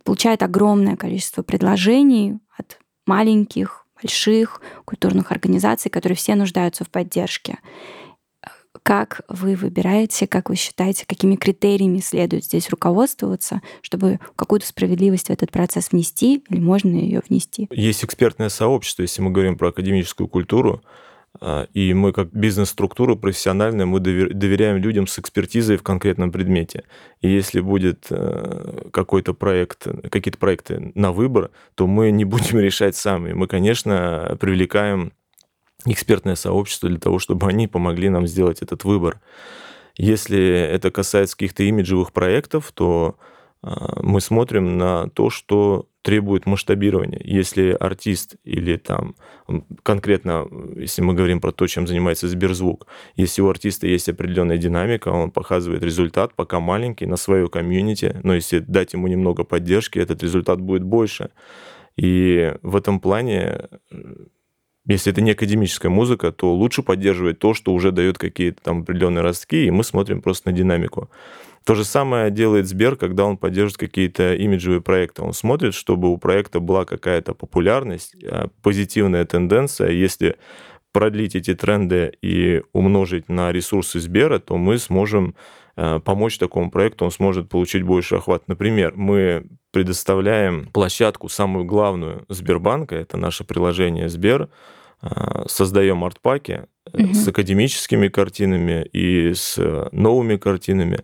получает 0.03 0.43
огромное 0.43 0.98
количество 0.98 1.41
предложений 1.41 2.39
от 2.57 2.79
маленьких, 3.05 3.80
больших 4.01 4.62
культурных 4.86 5.31
организаций, 5.31 5.89
которые 5.89 6.15
все 6.15 6.36
нуждаются 6.36 6.84
в 6.84 6.89
поддержке. 6.89 7.60
Как 8.84 9.22
вы 9.27 9.55
выбираете, 9.55 10.27
как 10.27 10.50
вы 10.50 10.55
считаете, 10.55 11.05
какими 11.05 11.36
критериями 11.36 12.00
следует 12.00 12.46
здесь 12.46 12.70
руководствоваться, 12.70 13.62
чтобы 13.81 14.20
какую-то 14.36 14.65
справедливость 14.65 15.27
в 15.27 15.29
этот 15.29 15.51
процесс 15.51 15.91
внести 15.91 16.43
или 16.50 16.60
можно 16.60 16.96
ее 16.96 17.22
внести? 17.27 17.67
Есть 17.72 18.03
экспертное 18.03 18.50
сообщество, 18.50 19.03
если 19.03 19.22
мы 19.22 19.29
говорим 19.29 19.58
про 19.58 19.70
академическую 19.70 20.27
культуру, 20.27 20.81
и 21.73 21.93
мы 21.93 22.11
как 22.11 22.31
бизнес-структура 22.33 23.15
профессиональная, 23.15 23.85
мы 23.85 24.00
доверяем 24.00 24.77
людям 24.77 25.07
с 25.07 25.17
экспертизой 25.17 25.77
в 25.77 25.83
конкретном 25.83 26.31
предмете. 26.31 26.83
И 27.21 27.29
если 27.29 27.61
будет 27.61 28.07
э, 28.09 28.89
какой-то 28.91 29.33
проект, 29.33 29.88
какие-то 30.11 30.38
проекты 30.38 30.91
на 30.93 31.11
выбор, 31.11 31.51
то 31.75 31.88
мы 31.88 32.11
не 32.11 32.25
будем 32.25 32.59
решать 32.59 32.95
сами. 32.95 33.33
Мы, 33.33 33.47
конечно, 33.47 34.38
привлекаем 34.39 35.13
экспертное 35.85 36.35
сообщество 36.35 36.89
для 36.89 37.00
того, 37.00 37.17
чтобы 37.17 37.47
они 37.47 37.67
помогли 37.67 38.09
нам 38.09 38.27
сделать 38.27 38.61
этот 38.61 38.83
выбор. 38.83 39.19
Если 39.95 40.39
это 40.39 40.91
касается 40.91 41.35
каких-то 41.35 41.63
имиджевых 41.63 42.13
проектов, 42.13 42.71
то 42.73 43.17
а, 43.17 43.23
мы 43.63 44.21
смотрим 44.21 44.77
на 44.77 45.07
то, 45.09 45.29
что 45.29 45.87
требует 46.01 46.47
масштабирования. 46.47 47.21
Если 47.23 47.77
артист 47.79 48.35
или 48.43 48.77
там 48.77 49.15
конкретно, 49.83 50.47
если 50.75 51.03
мы 51.03 51.13
говорим 51.13 51.39
про 51.39 51.51
то, 51.51 51.67
чем 51.67 51.85
занимается 51.85 52.27
Сберзвук, 52.27 52.87
если 53.15 53.41
у 53.41 53.49
артиста 53.49 53.85
есть 53.87 54.09
определенная 54.09 54.57
динамика, 54.57 55.09
он 55.09 55.29
показывает 55.29 55.83
результат, 55.83 56.33
пока 56.33 56.59
маленький, 56.59 57.05
на 57.05 57.17
свое 57.17 57.47
комьюнити, 57.49 58.19
но 58.23 58.33
если 58.33 58.59
дать 58.59 58.93
ему 58.93 59.07
немного 59.07 59.43
поддержки, 59.43 59.99
этот 59.99 60.23
результат 60.23 60.59
будет 60.59 60.83
больше. 60.83 61.29
И 61.97 62.53
в 62.63 62.75
этом 62.75 62.99
плане 62.99 63.67
если 64.87 65.11
это 65.11 65.21
не 65.21 65.31
академическая 65.31 65.91
музыка, 65.91 66.31
то 66.31 66.53
лучше 66.53 66.81
поддерживать 66.81 67.37
то, 67.37 67.53
что 67.53 67.71
уже 67.73 67.91
дает 67.91 68.17
какие-то 68.17 68.63
там 68.63 68.81
определенные 68.81 69.21
ростки, 69.21 69.65
и 69.65 69.71
мы 69.71 69.83
смотрим 69.83 70.21
просто 70.21 70.49
на 70.49 70.57
динамику. 70.57 71.11
То 71.65 71.75
же 71.75 71.83
самое 71.83 72.31
делает 72.31 72.67
Сбер, 72.67 72.95
когда 72.95 73.25
он 73.25 73.37
поддерживает 73.37 73.77
какие-то 73.77 74.33
имиджевые 74.33 74.81
проекты. 74.81 75.21
Он 75.21 75.33
смотрит, 75.33 75.75
чтобы 75.75 76.11
у 76.11 76.17
проекта 76.17 76.59
была 76.59 76.85
какая-то 76.85 77.33
популярность, 77.33 78.15
а, 78.23 78.47
позитивная 78.63 79.25
тенденция. 79.25 79.91
Если 79.91 80.37
продлить 80.91 81.35
эти 81.35 81.53
тренды 81.53 82.13
и 82.21 82.63
умножить 82.73 83.29
на 83.29 83.51
ресурсы 83.51 83.99
Сбера, 83.99 84.39
то 84.39 84.57
мы 84.57 84.79
сможем 84.79 85.35
а, 85.75 85.99
помочь 85.99 86.39
такому 86.39 86.71
проекту, 86.71 87.05
он 87.05 87.11
сможет 87.11 87.47
получить 87.47 87.83
больше 87.83 88.15
охват. 88.15 88.47
Например, 88.47 88.93
мы 88.95 89.45
предоставляем 89.71 90.65
площадку, 90.73 91.29
самую 91.29 91.65
главную 91.65 92.25
Сбербанка, 92.27 92.95
это 92.95 93.17
наше 93.17 93.43
приложение 93.43 94.09
Сбер, 94.09 94.49
а, 95.01 95.45
создаем 95.47 96.03
артпаки 96.03 96.63
угу. 96.91 97.13
с 97.13 97.27
академическими 97.27 98.07
картинами 98.07 98.83
и 98.91 99.33
с 99.33 99.57
новыми 99.91 100.37
картинами 100.37 101.01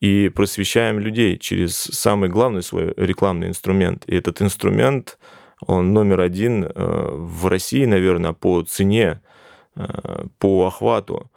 и 0.00 0.30
просвещаем 0.30 0.98
людей 0.98 1.36
через 1.38 1.76
самый 1.76 2.28
главный 2.28 2.62
свой 2.62 2.94
рекламный 2.96 3.48
инструмент. 3.48 4.04
И 4.06 4.16
этот 4.16 4.40
инструмент, 4.40 5.18
он 5.66 5.92
номер 5.92 6.20
один 6.20 6.64
э, 6.64 6.70
в 6.74 7.46
России, 7.46 7.84
наверное, 7.84 8.32
по 8.32 8.62
цене, 8.62 9.20
э, 9.76 10.24
по 10.38 10.66
охвату. 10.66 11.30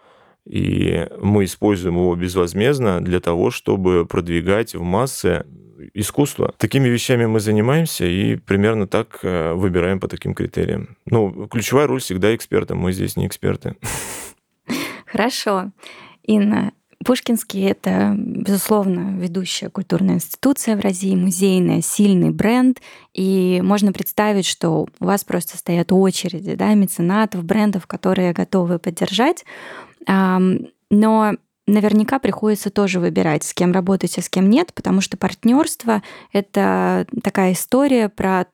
И 0.45 1.07
мы 1.21 1.43
используем 1.43 1.95
его 1.95 2.15
безвозмездно 2.15 3.01
для 3.01 3.19
того, 3.19 3.51
чтобы 3.51 4.05
продвигать 4.05 4.75
в 4.75 4.81
массы 4.81 5.45
искусство. 5.93 6.53
Такими 6.57 6.87
вещами 6.87 7.25
мы 7.25 7.39
занимаемся 7.41 8.05
и 8.05 8.37
примерно 8.37 8.87
так 8.87 9.19
э, 9.23 9.53
выбираем 9.53 9.99
по 9.99 10.07
таким 10.07 10.33
критериям. 10.33 10.97
Ну, 11.05 11.47
ключевая 11.47 11.87
роль 11.87 11.99
всегда 11.99 12.33
эксперта, 12.33 12.75
мы 12.75 12.93
здесь 12.93 13.17
не 13.17 13.27
эксперты. 13.27 13.75
Хорошо. 15.05 15.71
Инна, 16.23 16.71
Пушкинский— 17.05 17.63
это, 17.69 18.13
безусловно, 18.17 19.17
ведущая 19.17 19.69
культурная 19.69 20.15
институция 20.15 20.75
в 20.75 20.81
России, 20.81 21.15
музейная, 21.15 21.81
сильный 21.81 22.31
бренд, 22.31 22.81
и 23.13 23.61
можно 23.63 23.91
представить, 23.91 24.45
что 24.45 24.87
у 24.99 25.05
вас 25.05 25.23
просто 25.23 25.57
стоят 25.57 25.91
очереди 25.91 26.55
да, 26.55 26.73
меценатов, 26.73 27.43
брендов, 27.43 27.87
которые 27.87 28.33
готовы 28.33 28.79
поддержать. 28.79 29.45
Но 30.07 31.33
наверняка 31.65 32.19
приходится 32.19 32.69
тоже 32.69 32.99
выбирать, 32.99 33.43
с 33.43 33.53
кем 33.53 33.71
работать, 33.71 34.17
а 34.17 34.21
с 34.21 34.29
кем 34.29 34.49
нет, 34.49 34.73
потому 34.73 35.01
что 35.01 35.17
партнерство— 35.17 36.03
это 36.33 37.07
такая 37.23 37.53
история 37.53 38.09
про 38.09 38.45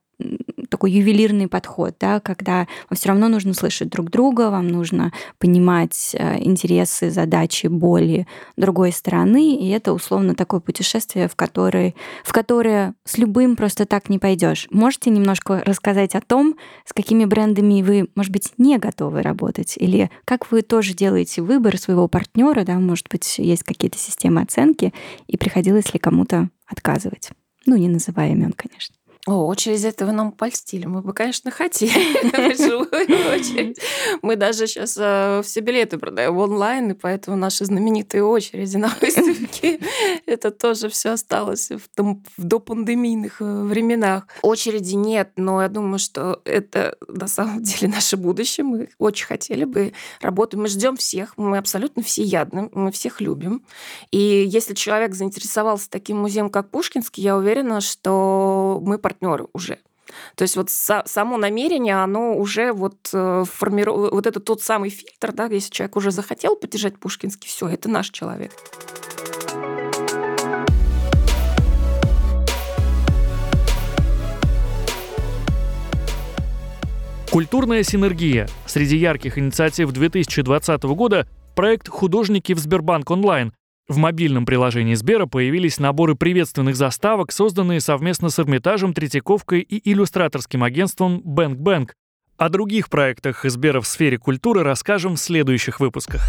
такой 0.70 0.92
ювелирный 0.92 1.48
подход, 1.48 1.96
да, 2.00 2.20
когда 2.20 2.68
вам 2.90 2.96
все 2.96 3.10
равно 3.10 3.28
нужно 3.28 3.54
слышать 3.54 3.90
друг 3.90 4.10
друга, 4.10 4.50
вам 4.50 4.68
нужно 4.68 5.12
понимать 5.38 6.16
э, 6.18 6.44
интересы, 6.44 7.10
задачи, 7.10 7.68
боли 7.68 8.28
другой 8.58 8.92
стороны, 8.92 9.56
и 9.56 9.70
это 9.70 9.94
условно 9.94 10.36
такое 10.36 10.60
путешествие, 10.60 11.28
в 11.28 11.36
которое, 11.36 11.94
в 12.24 12.32
которое 12.32 12.94
с 13.06 13.18
любым 13.18 13.56
просто 13.56 13.86
так 13.86 14.10
не 14.10 14.20
пойдешь. 14.20 14.68
Можете 14.72 15.10
немножко 15.10 15.62
рассказать 15.66 16.16
о 16.16 16.22
том, 16.22 16.56
с 16.86 16.94
какими 16.94 17.26
брендами 17.26 17.82
вы, 17.82 18.10
может 18.16 18.32
быть, 18.32 18.54
не 18.58 18.78
готовы 18.78 19.22
работать, 19.22 19.76
или 19.78 20.10
как 20.26 20.52
вы 20.52 20.62
тоже 20.62 20.94
делаете 20.94 21.42
выбор 21.42 21.78
своего 21.78 22.08
партнера, 22.08 22.64
да, 22.64 22.76
может 22.76 23.08
быть, 23.10 23.40
есть 23.40 23.64
какие-то 23.64 23.98
системы 23.98 24.42
оценки, 24.42 24.94
и 25.28 25.38
приходилось 25.38 25.94
ли 25.94 26.00
кому-то 26.00 26.50
отказывать? 26.68 27.30
Ну, 27.66 27.76
не 27.76 27.88
называя 27.88 28.32
имен, 28.32 28.54
конечно. 28.54 28.96
О, 29.28 29.48
очередь 29.48 29.84
этого 29.84 30.12
нам 30.12 30.32
польстили. 30.32 30.86
Мы 30.86 31.02
бы, 31.02 31.14
конечно, 31.14 31.52
хотели. 31.52 31.92
Мы 34.22 34.36
даже 34.38 34.66
сейчас 34.66 34.98
э, 34.98 35.42
все 35.44 35.60
билеты 35.60 35.98
продаем 35.98 36.38
онлайн, 36.38 36.92
и 36.92 36.94
поэтому 36.94 37.36
наши 37.36 37.66
знаменитые 37.66 38.24
очереди 38.24 38.78
на 38.78 38.90
выставке, 39.02 39.80
это 40.26 40.52
тоже 40.52 40.88
все 40.88 41.10
осталось 41.10 41.70
в, 41.70 41.90
том, 41.94 42.24
в 42.38 42.44
допандемийных 42.44 43.42
э, 43.42 43.64
временах. 43.64 44.26
Очереди 44.42 44.96
нет, 44.96 45.32
но 45.36 45.62
я 45.62 45.68
думаю, 45.68 46.00
что 46.00 46.42
это 46.46 46.96
на 47.10 47.28
самом 47.28 47.62
деле 47.62 47.92
наше 47.92 48.16
будущее. 48.16 48.64
Мы 48.64 48.90
очень 49.00 49.26
хотели 49.26 49.66
бы 49.66 49.92
работать. 50.22 50.60
Мы 50.60 50.68
ждем 50.70 50.96
всех, 50.96 51.38
мы 51.38 51.58
абсолютно 51.58 52.04
всеядны, 52.04 52.70
мы 52.72 52.92
всех 52.94 53.20
любим. 53.20 53.64
И 54.12 54.46
если 54.48 54.74
человек 54.74 55.14
заинтересовался 55.14 55.90
таким 55.90 56.20
музеем, 56.20 56.50
как 56.50 56.70
Пушкинский, 56.70 57.22
я 57.22 57.36
уверена, 57.36 57.82
что 57.82 58.80
мы 58.82 58.98
партнеры 59.10 59.48
уже. 59.54 59.80
То 60.36 60.44
есть 60.44 60.56
вот 60.56 60.70
само 60.70 61.38
намерение, 61.38 62.02
оно 62.02 62.36
уже 62.36 62.74
вот 62.74 63.10
э, 63.14 63.44
формирует, 63.52 64.12
вот 64.12 64.26
это 64.26 64.40
тот 64.40 64.62
самый 64.62 64.90
фильтр, 64.90 65.32
да, 65.34 65.46
если 65.46 65.72
человек 65.72 65.96
уже 65.96 66.12
захотел 66.12 66.56
поддержать 66.56 66.98
Пушкинский, 67.00 67.48
все, 67.48 67.68
это 67.68 67.90
наш 67.90 68.10
человек. 68.10 68.52
Культурная 77.32 77.84
синергия. 77.84 78.50
Среди 78.66 78.98
ярких 78.98 79.38
инициатив 79.38 79.92
2020 79.92 80.84
года 80.84 81.28
проект 81.56 81.88
«Художники 81.88 82.54
в 82.54 82.60
Сбербанк 82.60 83.12
онлайн», 83.12 83.54
в 83.90 83.98
мобильном 83.98 84.46
приложении 84.46 84.94
Сбера 84.94 85.26
появились 85.26 85.80
наборы 85.80 86.16
приветственных 86.16 86.76
заставок, 86.76 87.32
созданные 87.32 87.82
совместно 87.82 88.30
с 88.30 88.40
Эрмитажем, 88.40 88.94
Третьяковкой 88.94 89.62
и 89.62 89.92
иллюстраторским 89.92 90.64
агентством 90.64 91.22
Бэнк 91.26 91.58
Бэнк. 91.58 91.96
О 92.38 92.50
других 92.50 92.90
проектах 92.90 93.44
Сбера 93.44 93.82
в 93.82 93.88
сфере 93.88 94.18
культуры 94.18 94.64
расскажем 94.64 95.16
в 95.16 95.20
следующих 95.20 95.80
выпусках. 95.80 96.22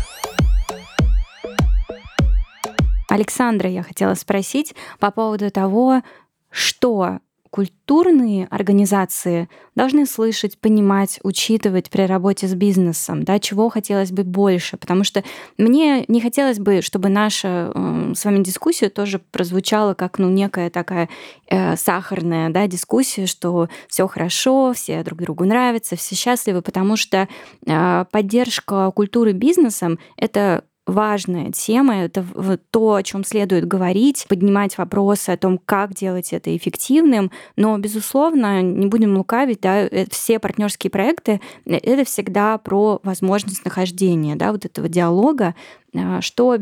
Александра, 3.10 3.68
я 3.68 3.82
хотела 3.82 4.14
спросить 4.14 4.74
по 4.98 5.10
поводу 5.10 5.50
того, 5.50 6.02
что 6.50 7.18
культурные 7.50 8.46
организации 8.46 9.48
должны 9.74 10.06
слышать, 10.06 10.58
понимать, 10.58 11.18
учитывать 11.24 11.90
при 11.90 12.02
работе 12.02 12.46
с 12.46 12.54
бизнесом, 12.54 13.24
да, 13.24 13.40
чего 13.40 13.68
хотелось 13.68 14.12
бы 14.12 14.22
больше, 14.22 14.76
потому 14.76 15.02
что 15.02 15.24
мне 15.58 16.04
не 16.06 16.20
хотелось 16.20 16.60
бы, 16.60 16.80
чтобы 16.80 17.08
наша 17.08 17.72
э, 17.74 18.12
с 18.14 18.24
вами 18.24 18.42
дискуссия 18.44 18.88
тоже 18.88 19.18
прозвучала 19.18 19.94
как 19.94 20.18
ну 20.18 20.30
некая 20.30 20.70
такая 20.70 21.08
э, 21.48 21.76
сахарная, 21.76 22.50
да, 22.50 22.68
дискуссия, 22.68 23.26
что 23.26 23.68
все 23.88 24.06
хорошо, 24.06 24.72
все 24.72 25.02
друг 25.02 25.20
другу 25.20 25.44
нравятся, 25.44 25.96
все 25.96 26.14
счастливы, 26.14 26.62
потому 26.62 26.96
что 26.96 27.28
э, 27.66 28.04
поддержка 28.12 28.92
культуры 28.92 29.32
бизнесом 29.32 29.98
это 30.16 30.64
важная 30.90 31.52
тема, 31.52 32.04
это 32.04 32.24
то, 32.70 32.94
о 32.94 33.02
чем 33.02 33.24
следует 33.24 33.66
говорить, 33.66 34.26
поднимать 34.28 34.76
вопросы 34.78 35.30
о 35.30 35.36
том, 35.36 35.58
как 35.58 35.94
делать 35.94 36.32
это 36.32 36.54
эффективным, 36.56 37.30
но, 37.56 37.76
безусловно, 37.78 38.62
не 38.62 38.86
будем 38.86 39.16
лукавить, 39.16 39.60
да, 39.60 39.80
э, 39.82 40.06
все 40.10 40.38
партнерские 40.38 40.90
проекты— 40.90 41.40
это 41.64 42.04
всегда 42.04 42.58
про 42.58 43.00
возможность 43.02 43.64
нахождения, 43.64 44.36
да, 44.36 44.52
вот 44.52 44.64
этого 44.64 44.88
диалога 44.88 45.54
что 46.20 46.58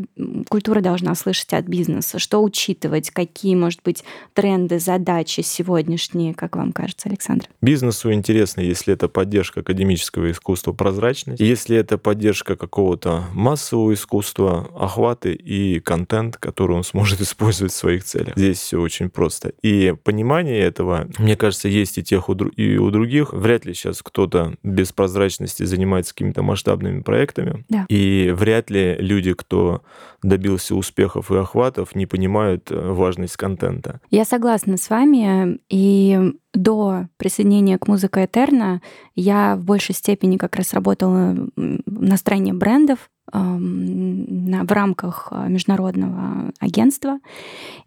культура 0.48 0.80
должна 0.80 1.14
слышать 1.14 1.52
от 1.52 1.66
бизнеса, 1.66 2.18
что 2.18 2.42
учитывать, 2.42 3.10
какие, 3.10 3.54
может 3.54 3.82
быть, 3.82 4.04
тренды, 4.34 4.78
задачи 4.78 5.40
сегодняшние, 5.40 6.34
как 6.34 6.56
вам 6.56 6.72
кажется, 6.72 7.08
Александр? 7.08 7.46
Бизнесу 7.60 8.12
интересно, 8.12 8.60
если 8.60 8.94
это 8.94 9.08
поддержка 9.08 9.60
академического 9.60 10.30
искусства, 10.30 10.72
прозрачность, 10.72 11.40
если 11.40 11.76
это 11.76 11.98
поддержка 11.98 12.56
какого-то 12.56 13.24
массового 13.32 13.94
искусства, 13.94 14.68
охваты 14.74 15.34
и 15.34 15.80
контент, 15.80 16.36
который 16.36 16.76
он 16.76 16.84
сможет 16.84 17.20
использовать 17.28 17.72
в 17.72 17.76
своих 17.76 18.04
целях. 18.04 18.34
Здесь 18.36 18.58
все 18.58 18.80
очень 18.80 19.10
просто. 19.10 19.52
И 19.62 19.94
понимание 20.04 20.60
этого, 20.60 21.08
мне 21.18 21.36
кажется, 21.36 21.68
есть 21.68 21.98
и 21.98 22.02
тех, 22.02 22.28
и 22.56 22.76
у 22.76 22.90
других. 22.90 23.32
Вряд 23.32 23.64
ли 23.64 23.74
сейчас 23.74 24.02
кто-то 24.02 24.54
без 24.62 24.92
прозрачности 24.92 25.64
занимается 25.64 26.14
какими-то 26.14 26.42
масштабными 26.42 27.00
проектами. 27.00 27.64
Да. 27.68 27.86
И 27.88 28.32
вряд 28.36 28.70
ли 28.70 28.96
люди, 28.98 29.17
кто 29.34 29.82
добился 30.22 30.74
успехов 30.74 31.30
и 31.30 31.36
охватов, 31.36 31.94
не 31.94 32.06
понимают 32.06 32.70
э, 32.70 32.92
важность 32.92 33.36
контента. 33.36 34.00
Я 34.10 34.24
согласна 34.24 34.76
с 34.76 34.90
вами. 34.90 35.58
И 35.68 36.32
до 36.54 37.06
присоединения 37.18 37.78
к 37.78 37.86
музыке 37.88 38.24
Этерна 38.24 38.80
я 39.14 39.56
в 39.56 39.64
большей 39.64 39.94
степени 39.94 40.36
как 40.36 40.56
раз 40.56 40.72
работала 40.72 41.36
на 41.56 42.16
стороне 42.16 42.52
брендов, 42.52 43.10
в 43.32 44.72
рамках 44.72 45.28
а, 45.30 45.48
международного 45.48 46.50
агентства. 46.60 47.18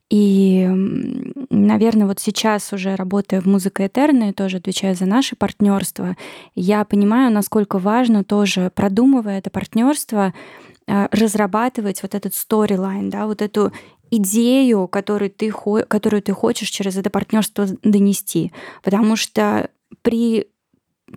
И, 0.10 0.68
наверное, 1.50 2.06
вот 2.06 2.20
сейчас 2.20 2.74
уже 2.74 2.96
работая 2.96 3.42
в 3.42 3.46
«Музыка 3.46 3.88
Этерна» 3.88 4.30
и 4.30 4.34
тоже 4.34 4.58
отвечая 4.58 4.94
за 4.94 5.06
наше 5.06 5.36
партнерство, 5.36 6.18
я 6.54 6.84
понимаю, 6.84 7.32
насколько 7.32 7.80
важно 7.80 8.24
тоже, 8.24 8.72
продумывая 8.76 9.40
это 9.40 9.50
партнерство, 9.50 10.34
разрабатывать 11.12 12.02
вот 12.02 12.16
этот 12.16 12.34
сторилайн, 12.34 13.10
да, 13.10 13.26
вот 13.26 13.42
эту 13.42 13.72
идею, 14.12 14.88
которую 14.88 15.32
ты, 15.32 15.52
которую 15.88 16.22
ты 16.22 16.34
хочешь 16.34 16.70
через 16.70 16.98
это 16.98 17.10
партнерство 17.10 17.66
донести. 17.82 18.52
Потому 18.84 19.16
что 19.16 19.70
при 20.02 20.48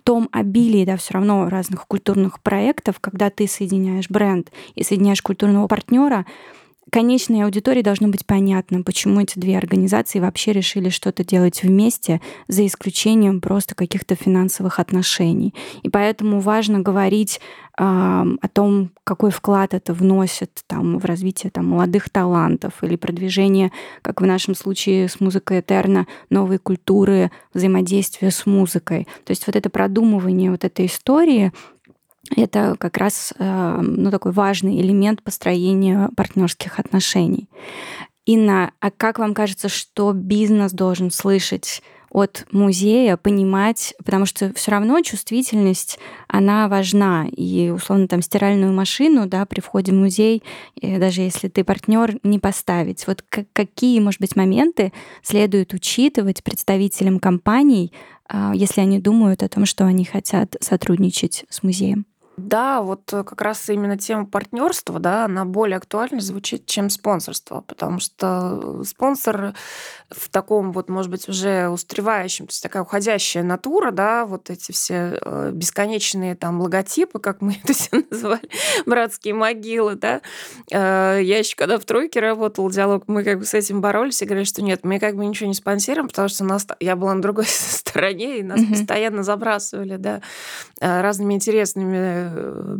том 0.03 0.29
обилии, 0.31 0.85
да, 0.85 0.97
все 0.97 1.13
равно 1.13 1.49
разных 1.49 1.87
культурных 1.87 2.41
проектов, 2.41 2.99
когда 2.99 3.29
ты 3.29 3.47
соединяешь 3.47 4.09
бренд 4.09 4.51
и 4.75 4.83
соединяешь 4.83 5.21
культурного 5.21 5.67
партнера, 5.67 6.25
конечной 6.91 7.43
аудитории 7.43 7.81
должно 7.81 8.07
быть 8.07 8.25
понятно, 8.25 8.81
почему 8.83 9.21
эти 9.21 9.39
две 9.39 9.57
организации 9.57 10.19
вообще 10.19 10.53
решили 10.53 10.89
что-то 10.89 11.23
делать 11.23 11.63
вместе, 11.63 12.21
за 12.47 12.65
исключением 12.65 13.41
просто 13.41 13.75
каких-то 13.75 14.15
финансовых 14.15 14.79
отношений. 14.79 15.53
И 15.83 15.89
поэтому 15.89 16.39
важно 16.39 16.79
говорить 16.79 17.39
э, 17.77 17.83
о 17.83 18.47
том, 18.53 18.91
какой 19.03 19.31
вклад 19.31 19.73
это 19.73 19.93
вносит 19.93 20.63
там, 20.67 20.99
в 20.99 21.05
развитие 21.05 21.51
там, 21.51 21.67
молодых 21.67 22.09
талантов 22.09 22.73
или 22.81 22.95
продвижение, 22.95 23.71
как 24.01 24.21
в 24.21 24.25
нашем 24.25 24.55
случае 24.55 25.09
с 25.09 25.19
музыкой 25.19 25.61
Этерна, 25.61 26.07
новой 26.29 26.59
культуры 26.59 27.31
взаимодействия 27.53 28.31
с 28.31 28.45
музыкой. 28.45 29.07
То 29.25 29.31
есть 29.31 29.47
вот 29.47 29.55
это 29.55 29.69
продумывание 29.69 30.51
вот 30.51 30.63
этой 30.63 30.85
истории, 30.85 31.51
это 32.35 32.75
как 32.79 32.97
раз 32.97 33.33
э, 33.37 33.79
ну, 33.81 34.11
такой 34.11 34.31
важный 34.31 34.79
элемент 34.81 35.23
построения 35.23 36.09
партнерских 36.15 36.79
отношений. 36.79 37.49
Инна, 38.25 38.71
а 38.79 38.89
как 38.89 39.19
вам 39.19 39.33
кажется, 39.33 39.69
что 39.69 40.11
бизнес 40.13 40.71
должен 40.71 41.11
слышать 41.11 41.83
от 42.15 42.45
музея, 42.51 43.17
понимать, 43.17 43.93
потому 44.03 44.25
что 44.25 44.53
все 44.53 44.71
равно 44.71 45.01
чувствительность, 45.01 45.99
она 46.29 46.69
важна. 46.69 47.27
И, 47.35 47.69
условно, 47.69 48.07
там 48.07 48.21
стиральную 48.21 48.71
машину, 48.71 49.27
да, 49.27 49.45
при 49.45 49.59
входе 49.59 49.91
в 49.91 49.95
музей, 49.95 50.41
даже 50.81 51.21
если 51.21 51.49
ты 51.49 51.65
партнер, 51.65 52.17
не 52.23 52.39
поставить. 52.39 53.05
Вот 53.05 53.21
какие, 53.51 53.99
может 53.99 54.21
быть, 54.21 54.37
моменты 54.37 54.93
следует 55.23 55.73
учитывать 55.73 56.41
представителям 56.41 57.19
компаний, 57.19 57.91
а, 58.27 58.53
если 58.55 58.79
они 58.79 58.99
думают 58.99 59.43
о 59.43 59.49
том, 59.49 59.65
что 59.65 59.85
они 59.85 60.05
хотят 60.05 60.55
сотрудничать 60.61 61.45
с 61.49 61.63
музеем? 61.63 62.05
Да, 62.37 62.81
вот 62.81 63.13
э, 63.13 63.23
как 63.23 63.41
раз 63.41 63.69
именно 63.69 63.97
тема 63.97 64.25
партнерства, 64.25 64.99
да, 64.99 65.25
она 65.25 65.45
более 65.45 65.77
актуальна 65.77 66.19
звучит, 66.19 66.65
чем 66.65 66.89
спонсорство, 66.89 67.61
потому 67.61 67.99
что 68.01 68.83
спонсор 68.83 69.53
в 70.09 70.29
таком 70.29 70.73
вот, 70.73 70.89
может 70.89 71.09
быть, 71.09 71.29
уже 71.29 71.69
устаревающем, 71.69 72.47
то 72.47 72.51
есть 72.51 72.61
такая 72.61 72.83
уходящая 72.83 73.43
натура, 73.43 73.91
да, 73.91 74.25
вот 74.25 74.49
эти 74.49 74.73
все 74.73 75.17
э, 75.21 75.51
бесконечные 75.53 76.35
там 76.35 76.59
логотипы, 76.59 77.19
как 77.19 77.39
мы 77.39 77.57
это 77.63 77.73
все 77.73 78.03
называли, 78.09 78.49
братские 78.85 79.33
могилы, 79.33 79.95
да. 79.95 80.21
Э, 80.71 81.19
я 81.21 81.39
еще 81.39 81.55
когда 81.55 81.79
в 81.79 81.85
тройке 81.85 82.19
работала, 82.19 82.69
диалог, 82.69 83.05
мы 83.07 83.23
как 83.23 83.39
бы 83.39 83.45
с 83.45 83.53
этим 83.53 83.79
боролись 83.79 84.21
и 84.21 84.25
говорили, 84.25 84.45
что 84.45 84.61
нет, 84.61 84.81
мы 84.83 84.99
как 84.99 85.15
бы 85.15 85.25
ничего 85.25 85.47
не 85.47 85.55
спонсируем, 85.55 86.09
потому 86.09 86.27
что 86.27 86.43
нас, 86.43 86.67
я 86.81 86.97
была 86.97 87.13
на 87.13 87.21
другой 87.21 87.45
стороне, 87.47 88.39
и 88.39 88.43
нас 88.43 88.59
постоянно 88.69 89.23
забрасывали, 89.23 89.95
да, 89.95 90.21
разными 90.81 91.33
интересными 91.33 92.24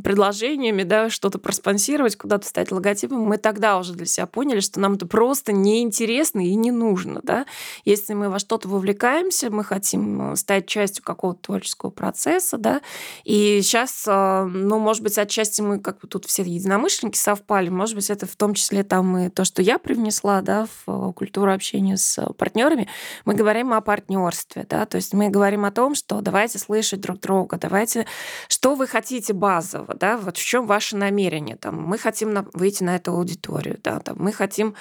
предложениями, 0.03 0.83
да, 0.83 1.09
что-то 1.09 1.39
проспонсировать, 1.39 2.15
куда-то 2.15 2.47
стать 2.47 2.71
логотипом, 2.71 3.21
мы 3.21 3.37
тогда 3.37 3.77
уже 3.77 3.93
для 3.93 4.05
себя 4.05 4.25
поняли, 4.25 4.59
что 4.59 4.79
нам 4.79 4.93
это 4.93 5.05
просто 5.05 5.51
неинтересно 5.51 6.45
и 6.45 6.55
не 6.55 6.71
нужно. 6.71 7.21
Да? 7.23 7.45
Если 7.85 8.13
мы 8.13 8.29
во 8.29 8.39
что-то 8.39 8.67
вовлекаемся, 8.67 9.49
мы 9.49 9.63
хотим 9.63 10.33
э, 10.33 10.35
стать 10.35 10.67
частью 10.67 11.03
какого-то 11.03 11.41
творческого 11.41 11.89
процесса, 11.89 12.57
да, 12.57 12.81
и 13.23 13.61
сейчас, 13.61 14.05
э, 14.07 14.43
ну, 14.45 14.79
может 14.79 15.03
быть, 15.03 15.17
отчасти 15.17 15.61
мы 15.61 15.79
как 15.79 15.99
бы 15.99 16.07
тут 16.07 16.25
все 16.25 16.43
единомышленники 16.43 17.17
совпали, 17.17 17.69
может 17.69 17.95
быть, 17.95 18.09
это 18.09 18.25
в 18.25 18.35
том 18.35 18.53
числе 18.53 18.83
там 18.83 19.17
и 19.17 19.29
то, 19.29 19.45
что 19.45 19.61
я 19.61 19.77
привнесла, 19.77 20.41
да, 20.41 20.67
в 20.85 21.11
культуру 21.13 21.51
общения 21.51 21.97
с 21.97 22.21
партнерами, 22.37 22.87
мы 23.25 23.35
говорим 23.35 23.73
о 23.73 23.81
партнерстве, 23.81 24.65
да, 24.69 24.85
то 24.85 24.97
есть 24.97 25.13
мы 25.13 25.29
говорим 25.29 25.65
о 25.65 25.71
том, 25.71 25.95
что 25.95 26.21
давайте 26.21 26.59
слышать 26.59 27.01
друг 27.01 27.19
друга, 27.19 27.57
давайте, 27.57 28.05
что 28.47 28.75
вы 28.75 28.87
хотите 28.87 29.33
базово, 29.35 29.93
да, 29.93 30.17
вот 30.17 30.37
в 30.37 30.45
чем 30.45 30.65
ваше 30.65 30.97
намерение, 30.97 31.55
там, 31.55 31.81
мы 31.81 31.97
хотим 31.97 32.47
выйти 32.53 32.83
на 32.83 32.95
эту 32.95 33.11
аудиторию, 33.11 33.79
да, 33.83 33.99
там, 33.99 34.15
мы 34.19 34.31
хотим 34.31 34.75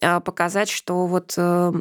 а, 0.00 0.20
показать, 0.20 0.68
что 0.68 1.06
вот 1.06 1.34
э, 1.36 1.72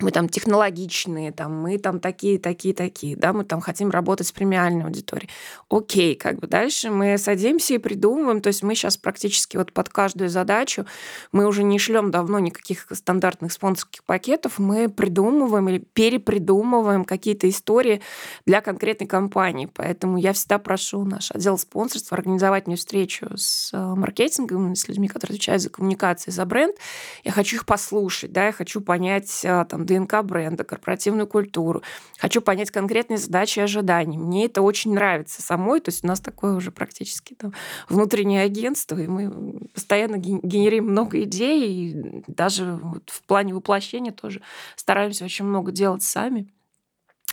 мы 0.00 0.10
там 0.10 0.28
технологичные, 0.28 1.32
там, 1.32 1.58
мы 1.60 1.78
там 1.78 2.00
такие, 2.00 2.38
такие, 2.38 2.74
такие, 2.74 3.16
да, 3.16 3.32
мы 3.32 3.44
там 3.44 3.60
хотим 3.60 3.90
работать 3.90 4.26
с 4.26 4.32
премиальной 4.32 4.84
аудиторией. 4.84 5.30
Окей, 5.70 6.14
как 6.14 6.38
бы 6.38 6.46
дальше 6.46 6.90
мы 6.90 7.16
садимся 7.16 7.74
и 7.74 7.78
придумываем, 7.78 8.40
то 8.40 8.48
есть 8.48 8.62
мы 8.62 8.74
сейчас 8.74 8.96
практически 8.96 9.56
вот 9.56 9.72
под 9.72 9.88
каждую 9.88 10.28
задачу, 10.28 10.84
мы 11.32 11.46
уже 11.46 11.62
не 11.62 11.78
шлем 11.78 12.10
давно 12.10 12.38
никаких 12.38 12.86
стандартных 12.90 13.52
спонсорских 13.52 14.04
пакетов, 14.04 14.58
мы 14.58 14.88
придумываем 14.88 15.68
или 15.68 15.78
перепридумываем 15.78 17.04
какие-то 17.04 17.48
истории 17.48 18.02
для 18.44 18.60
конкретной 18.60 19.06
компании. 19.06 19.70
Поэтому 19.72 20.18
я 20.18 20.32
всегда 20.32 20.58
прошу 20.58 21.04
наш 21.04 21.30
отдел 21.30 21.56
спонсорства 21.56 22.16
организовать 22.16 22.66
мне 22.66 22.76
встречу 22.76 23.26
с 23.34 23.72
э, 23.72 23.78
маркетингом, 23.78 24.74
с 24.74 24.88
людьми, 24.88 25.08
которые 25.08 25.36
отвечают 25.36 25.62
за 25.62 25.70
коммуникации, 25.70 26.30
за 26.30 26.44
бренд. 26.44 26.76
Я 27.24 27.32
хочу 27.32 27.56
их 27.56 27.66
послушать, 27.66 28.32
да, 28.32 28.46
я 28.46 28.52
хочу 28.52 28.80
понять 28.80 29.40
э, 29.44 29.64
там 29.68 29.85
ДНК 29.86 30.22
бренда, 30.22 30.64
корпоративную 30.64 31.26
культуру. 31.26 31.82
Хочу 32.18 32.40
понять 32.40 32.70
конкретные 32.70 33.18
задачи 33.18 33.58
и 33.58 33.62
ожидания. 33.62 34.18
Мне 34.18 34.46
это 34.46 34.62
очень 34.62 34.92
нравится 34.92 35.42
самой. 35.42 35.80
То 35.80 35.90
есть 35.90 36.04
у 36.04 36.06
нас 36.06 36.20
такое 36.20 36.54
уже 36.54 36.70
практически 36.70 37.34
там, 37.34 37.52
внутреннее 37.88 38.42
агентство, 38.42 38.98
и 38.98 39.06
мы 39.06 39.68
постоянно 39.72 40.16
генерим 40.16 40.86
много 40.86 41.22
идей, 41.22 41.68
и 41.68 42.24
даже 42.26 42.78
вот 42.82 43.10
в 43.10 43.22
плане 43.22 43.54
воплощения 43.54 44.12
тоже 44.12 44.42
стараемся 44.76 45.24
очень 45.24 45.44
много 45.44 45.72
делать 45.72 46.02
сами. 46.02 46.48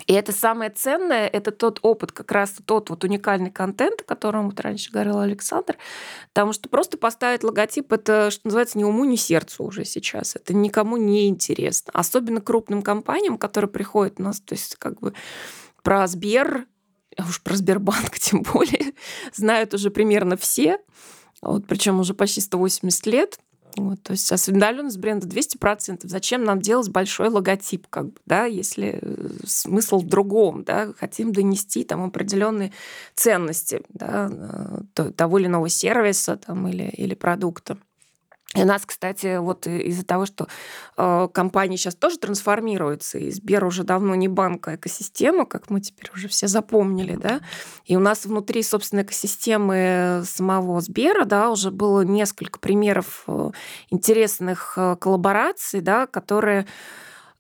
И 0.07 0.13
это 0.13 0.31
самое 0.31 0.69
ценное, 0.71 1.27
это 1.27 1.51
тот 1.51 1.79
опыт, 1.81 2.11
как 2.11 2.31
раз 2.31 2.55
тот 2.65 2.89
вот 2.89 3.03
уникальный 3.03 3.51
контент, 3.51 4.01
о 4.01 4.03
котором 4.03 4.49
вот 4.49 4.59
раньше 4.59 4.91
говорил 4.91 5.19
Александр, 5.19 5.77
потому 6.33 6.53
что 6.53 6.69
просто 6.69 6.97
поставить 6.97 7.43
логотип, 7.43 7.91
это, 7.93 8.31
что 8.31 8.41
называется, 8.45 8.77
ни 8.77 8.83
уму, 8.83 9.05
ни 9.05 9.15
сердцу 9.15 9.63
уже 9.63 9.85
сейчас. 9.85 10.35
Это 10.35 10.53
никому 10.53 10.97
не 10.97 11.27
интересно. 11.27 11.91
Особенно 11.93 12.41
крупным 12.41 12.81
компаниям, 12.81 13.37
которые 13.37 13.69
приходят 13.69 14.19
у 14.19 14.23
нас, 14.23 14.41
то 14.41 14.53
есть 14.53 14.75
как 14.75 14.99
бы 14.99 15.13
про 15.83 16.07
Сбер, 16.07 16.65
а 17.17 17.23
уж 17.23 17.41
про 17.41 17.55
Сбербанк 17.55 18.11
тем 18.19 18.43
более, 18.43 18.93
знают 19.33 19.73
уже 19.73 19.89
примерно 19.89 20.37
все, 20.37 20.79
вот, 21.41 21.67
причем 21.67 21.99
уже 21.99 22.13
почти 22.13 22.41
180 22.41 23.05
лет. 23.07 23.39
Вот, 23.75 24.03
то 24.03 24.12
есть 24.12 24.31
осведомленность 24.31 24.97
бренда 24.97 25.27
200%. 25.27 26.01
Зачем 26.03 26.43
нам 26.43 26.62
делать 26.62 26.89
большой 26.89 27.29
логотип, 27.29 27.88
как 27.89 28.07
бы, 28.07 28.15
да, 28.25 28.45
если 28.45 28.99
э, 29.01 29.29
смысл 29.45 29.99
в 29.99 30.07
другом, 30.07 30.63
да, 30.63 30.93
хотим 30.97 31.31
донести 31.31 31.83
там 31.83 32.03
определенные 32.03 32.71
ценности 33.15 33.81
да, 33.89 34.29
э, 34.95 35.12
того 35.12 35.39
или 35.39 35.47
иного 35.47 35.69
сервиса 35.69 36.38
там, 36.38 36.67
или, 36.67 36.83
или 36.83 37.15
продукта. 37.15 37.77
И 38.55 38.61
у 38.61 38.65
нас, 38.65 38.85
кстати, 38.85 39.37
вот 39.37 39.65
из-за 39.65 40.05
того, 40.05 40.27
что 40.27 40.47
э, 40.95 41.27
компания 41.33 41.75
сейчас 41.75 41.95
тоже 41.95 42.17
трансформируется, 42.19 43.17
и 43.17 43.31
Сбер 43.31 43.65
уже 43.65 43.83
давно 43.83 44.13
не 44.13 44.27
банк, 44.27 44.67
а 44.67 44.75
экосистема, 44.75 45.45
как 45.45 45.71
мы 45.71 45.81
теперь 45.81 46.11
уже 46.13 46.27
все 46.27 46.47
запомнили, 46.47 47.15
да, 47.15 47.41
и 47.85 47.95
у 47.95 47.99
нас 47.99 48.25
внутри, 48.25 48.61
собственно, 48.61 49.01
экосистемы 49.01 50.21
самого 50.25 50.81
Сбера, 50.81 51.25
да, 51.25 51.49
уже 51.49 51.71
было 51.71 52.01
несколько 52.01 52.59
примеров 52.59 53.23
э, 53.27 53.51
интересных 53.89 54.73
э, 54.77 54.97
коллабораций, 54.99 55.81
да, 55.81 56.05
которые 56.05 56.67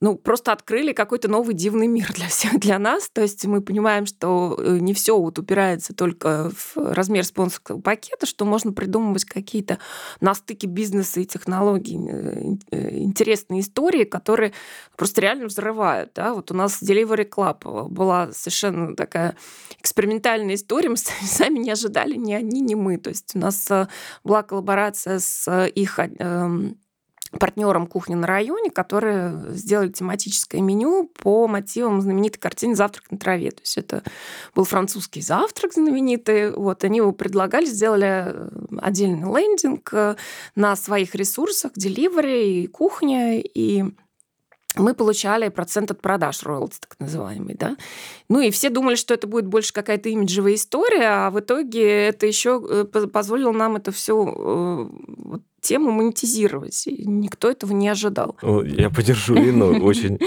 ну, 0.03 0.17
просто 0.17 0.51
открыли 0.51 0.91
какой-то 0.91 1.29
новый 1.29 1.55
дивный 1.55 1.87
мир 1.87 2.11
для 2.11 2.27
всех, 2.27 2.59
для 2.59 2.77
нас. 2.77 3.09
То 3.09 3.21
есть 3.21 3.45
мы 3.45 3.61
понимаем, 3.61 4.05
что 4.05 4.57
э, 4.59 4.79
не 4.79 4.93
все 4.93 5.17
вот 5.17 5.39
упирается 5.39 5.95
только 5.95 6.51
в 6.53 6.75
размер 6.75 7.23
спонсорского 7.23 7.79
пакета, 7.79 8.25
что 8.25 8.43
можно 8.43 8.73
придумывать 8.73 9.23
какие-то 9.23 9.79
на 10.19 10.35
стыке 10.35 10.67
бизнеса 10.67 11.21
и 11.21 11.25
технологий 11.25 11.97
э, 12.05 12.55
э, 12.71 12.97
интересные 12.97 13.61
истории, 13.61 14.03
которые 14.03 14.51
просто 14.97 15.21
реально 15.21 15.45
взрывают. 15.45 16.11
Да? 16.15 16.33
Вот 16.33 16.51
у 16.51 16.53
нас 16.53 16.83
Delivery 16.83 17.29
Club 17.29 17.87
была 17.87 18.33
совершенно 18.33 18.97
такая 18.97 19.37
экспериментальная 19.79 20.55
история, 20.55 20.89
мы 20.89 20.97
сами 20.97 21.59
не 21.59 21.71
ожидали 21.71 22.17
ни 22.17 22.33
они, 22.33 22.59
ни 22.59 22.75
мы. 22.75 22.97
То 22.97 23.09
есть 23.09 23.37
у 23.37 23.39
нас 23.39 23.69
была 24.25 24.43
коллаборация 24.43 25.19
с 25.19 25.65
их 25.67 25.97
эм, 25.97 26.77
партнером 27.39 27.87
кухни 27.87 28.15
на 28.15 28.27
районе, 28.27 28.69
которые 28.69 29.37
сделали 29.49 29.89
тематическое 29.89 30.61
меню 30.61 31.09
по 31.21 31.47
мотивам 31.47 32.01
знаменитой 32.01 32.39
картины 32.39 32.75
«Завтрак 32.75 33.11
на 33.11 33.17
траве». 33.17 33.51
То 33.51 33.61
есть 33.61 33.77
это 33.77 34.03
был 34.55 34.63
французский 34.63 35.21
завтрак 35.21 35.73
знаменитый. 35.73 36.51
Вот, 36.51 36.83
они 36.83 36.97
его 36.97 37.11
предлагали, 37.11 37.65
сделали 37.65 38.25
э, 38.25 38.49
отдельный 38.79 39.27
лендинг 39.27 39.89
э, 39.93 40.15
на 40.55 40.75
своих 40.75 41.15
ресурсах, 41.15 41.71
деливери 41.75 42.63
и 42.63 42.67
кухня, 42.67 43.39
и 43.39 43.85
мы 44.75 44.95
получали 44.95 45.49
процент 45.49 45.91
от 45.91 46.01
продаж, 46.01 46.43
роялти 46.43 46.77
так 46.79 46.99
называемый, 46.99 47.55
да. 47.55 47.77
Ну 48.27 48.39
и 48.39 48.49
все 48.49 48.69
думали, 48.69 48.95
что 48.95 49.13
это 49.13 49.27
будет 49.27 49.45
больше 49.45 49.71
какая-то 49.71 50.09
имиджевая 50.09 50.55
история, 50.55 51.25
а 51.25 51.29
в 51.29 51.39
итоге 51.39 52.07
это 52.07 52.25
еще 52.25 52.61
э, 52.67 52.85
позволило 52.85 53.51
нам 53.51 53.75
это 53.75 53.91
все 53.91 54.15
вот, 54.15 55.43
тему 55.63 55.91
монетизировать. 55.91 56.85
И 56.85 57.05
никто 57.07 57.49
этого 57.49 57.73
не 57.73 57.89
ожидал. 57.89 58.37
Я 58.43 58.89
поддержу 58.91 59.35
Инну. 59.35 59.83
Очень 59.83 60.19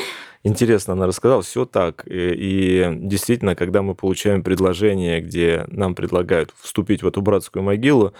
интересно 0.43 0.95
она 0.95 1.07
рассказала. 1.07 1.43
Все 1.43 1.65
так. 1.65 2.05
И 2.11 2.89
действительно, 2.97 3.55
когда 3.55 3.83
мы 3.83 3.95
получаем 3.95 4.43
предложение, 4.43 5.21
где 5.21 5.65
нам 5.69 5.95
предлагают 5.95 6.53
вступить 6.61 7.03
в 7.03 7.07
эту 7.07 7.23
братскую 7.23 7.63
могилу, 7.63 8.15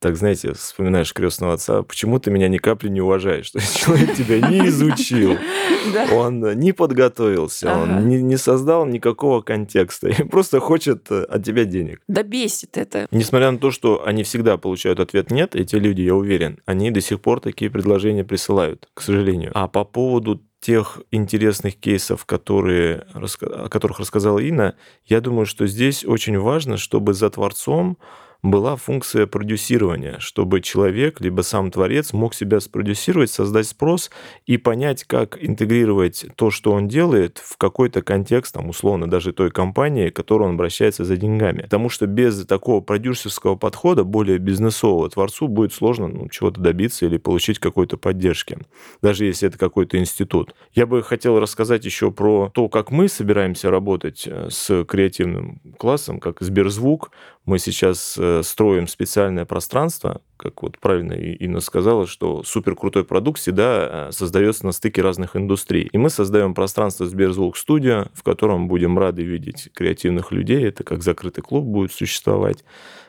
так, 0.00 0.16
знаете, 0.16 0.52
вспоминаешь 0.52 1.12
крестного 1.12 1.54
отца, 1.54 1.82
почему 1.82 2.20
ты 2.20 2.30
меня 2.30 2.48
ни 2.48 2.58
капли 2.58 2.88
не 2.88 3.00
уважаешь? 3.00 3.50
То 3.52 3.58
есть 3.58 3.78
человек 3.78 4.14
тебя 4.14 4.48
не 4.48 4.68
изучил, 4.68 5.36
он 6.12 6.58
не 6.58 6.72
подготовился, 6.72 7.74
он 7.74 8.08
не 8.08 8.36
создал 8.36 8.86
никакого 8.86 9.42
контекста, 9.42 10.08
и 10.08 10.22
просто 10.24 10.60
хочет 10.60 11.10
э, 11.10 11.22
от 11.24 11.44
тебя 11.44 11.64
денег. 11.64 12.00
Да 12.08 12.22
бесит 12.22 12.76
это. 12.76 13.08
Несмотря 13.10 13.50
на 13.50 13.58
то, 13.58 13.70
что 13.70 14.04
они 14.06 14.22
всегда 14.22 14.56
получают 14.56 15.00
ответ 15.00 15.30
«нет», 15.30 15.56
эти 15.56 15.76
люди, 15.76 16.02
я 16.02 16.14
уверен, 16.14 16.60
они 16.64 16.90
до 16.90 17.00
сих 17.00 17.20
пор 17.20 17.40
такие 17.40 17.70
предложения 17.70 18.24
присылают, 18.24 18.88
к 18.94 19.02
сожалению. 19.02 19.50
А 19.54 19.66
по 19.68 19.84
поводу 19.84 20.42
тех 20.60 21.00
интересных 21.10 21.76
кейсов, 21.76 22.24
которые, 22.24 23.06
о 23.14 23.68
которых 23.68 24.00
рассказала 24.00 24.38
Инна, 24.38 24.74
я 25.06 25.20
думаю, 25.20 25.46
что 25.46 25.66
здесь 25.66 26.04
очень 26.04 26.38
важно, 26.38 26.76
чтобы 26.76 27.14
за 27.14 27.30
творцом 27.30 27.98
была 28.42 28.76
функция 28.76 29.26
продюсирования, 29.26 30.18
чтобы 30.20 30.60
человек, 30.60 31.20
либо 31.20 31.42
сам 31.42 31.70
творец 31.70 32.12
мог 32.12 32.34
себя 32.34 32.60
спродюсировать, 32.60 33.30
создать 33.30 33.66
спрос 33.66 34.10
и 34.46 34.56
понять, 34.56 35.04
как 35.04 35.42
интегрировать 35.42 36.26
то, 36.36 36.50
что 36.50 36.72
он 36.72 36.86
делает, 36.86 37.38
в 37.38 37.56
какой-то 37.56 38.02
контекст, 38.02 38.54
там, 38.54 38.68
условно, 38.68 39.10
даже 39.10 39.32
той 39.32 39.50
компании, 39.50 40.10
к 40.10 40.16
которой 40.16 40.44
он 40.44 40.54
обращается 40.54 41.04
за 41.04 41.16
деньгами. 41.16 41.62
Потому 41.62 41.88
что 41.88 42.06
без 42.06 42.46
такого 42.46 42.80
продюсерского 42.80 43.56
подхода, 43.56 44.04
более 44.04 44.38
бизнесового, 44.38 45.10
творцу 45.10 45.48
будет 45.48 45.72
сложно 45.72 46.06
ну, 46.06 46.28
чего-то 46.28 46.60
добиться 46.60 47.06
или 47.06 47.16
получить 47.16 47.58
какой-то 47.58 47.96
поддержки, 47.96 48.58
даже 49.02 49.24
если 49.24 49.48
это 49.48 49.58
какой-то 49.58 49.98
институт. 49.98 50.54
Я 50.72 50.86
бы 50.86 51.02
хотел 51.02 51.40
рассказать 51.40 51.84
еще 51.84 52.12
про 52.12 52.50
то, 52.54 52.68
как 52.68 52.92
мы 52.92 53.08
собираемся 53.08 53.70
работать 53.70 54.24
э, 54.26 54.48
с 54.50 54.84
креативным 54.84 55.60
классом, 55.76 56.20
как 56.20 56.40
Сберзвук. 56.40 57.10
Мы 57.48 57.58
сейчас 57.58 58.18
э, 58.18 58.42
строим 58.44 58.86
специальное 58.86 59.46
пространство, 59.46 60.20
как 60.36 60.62
вот 60.62 60.78
правильно 60.78 61.14
Инна 61.14 61.60
сказала, 61.60 62.06
что 62.06 62.42
супер 62.42 62.76
крутой 62.76 63.06
продукт 63.06 63.40
всегда 63.40 64.08
э, 64.08 64.12
создается 64.12 64.66
на 64.66 64.72
стыке 64.72 65.00
разных 65.00 65.34
индустрий. 65.34 65.88
И 65.90 65.96
мы 65.96 66.10
создаем 66.10 66.52
пространство 66.52 67.06
Сберзвук 67.06 67.56
Студия, 67.56 68.10
в 68.12 68.22
котором 68.22 68.68
будем 68.68 68.98
рады 68.98 69.22
видеть 69.22 69.70
креативных 69.72 70.30
людей. 70.30 70.62
Это 70.62 70.84
как 70.84 71.02
закрытый 71.02 71.42
клуб 71.42 71.64
будет 71.64 71.90
существовать 71.90 72.64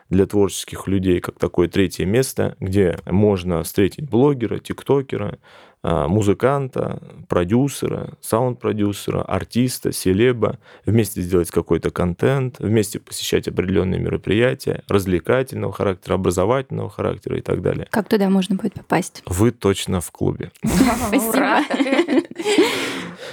для 0.10 0.26
творческих 0.26 0.88
людей, 0.88 1.19
как 1.19 1.38
такое 1.38 1.67
третье 1.67 2.06
место, 2.06 2.56
где 2.60 3.00
можно 3.06 3.63
встретить 3.63 4.10
блогера, 4.10 4.60
тиктокера, 4.60 5.39
а, 5.82 6.10
музыканта, 6.10 7.02
продюсера, 7.30 8.17
саунд-продюсера, 8.19 9.22
артиста, 9.22 9.93
селеба, 9.93 10.60
вместе 10.86 11.22
сделать 11.22 11.52
какой-то 11.52 11.89
контент, 11.89 12.58
вместе 12.60 13.00
посещать 13.00 13.48
определенные 13.48 14.00
мероприятия 14.00 14.84
развлекательного 14.89 15.72
характера, 15.72 16.15
образовательного 16.15 16.89
характера 16.89 17.38
и 17.38 17.41
так 17.41 17.62
далее. 17.62 17.88
Как 17.91 18.10
туда 18.10 18.30
можно 18.30 18.58
будет 18.58 18.74
попасть? 18.74 19.24
Вы 19.26 19.52
точно 19.52 20.02
в 20.02 20.12
клубе. 20.12 20.52
Спасибо. 21.08 21.63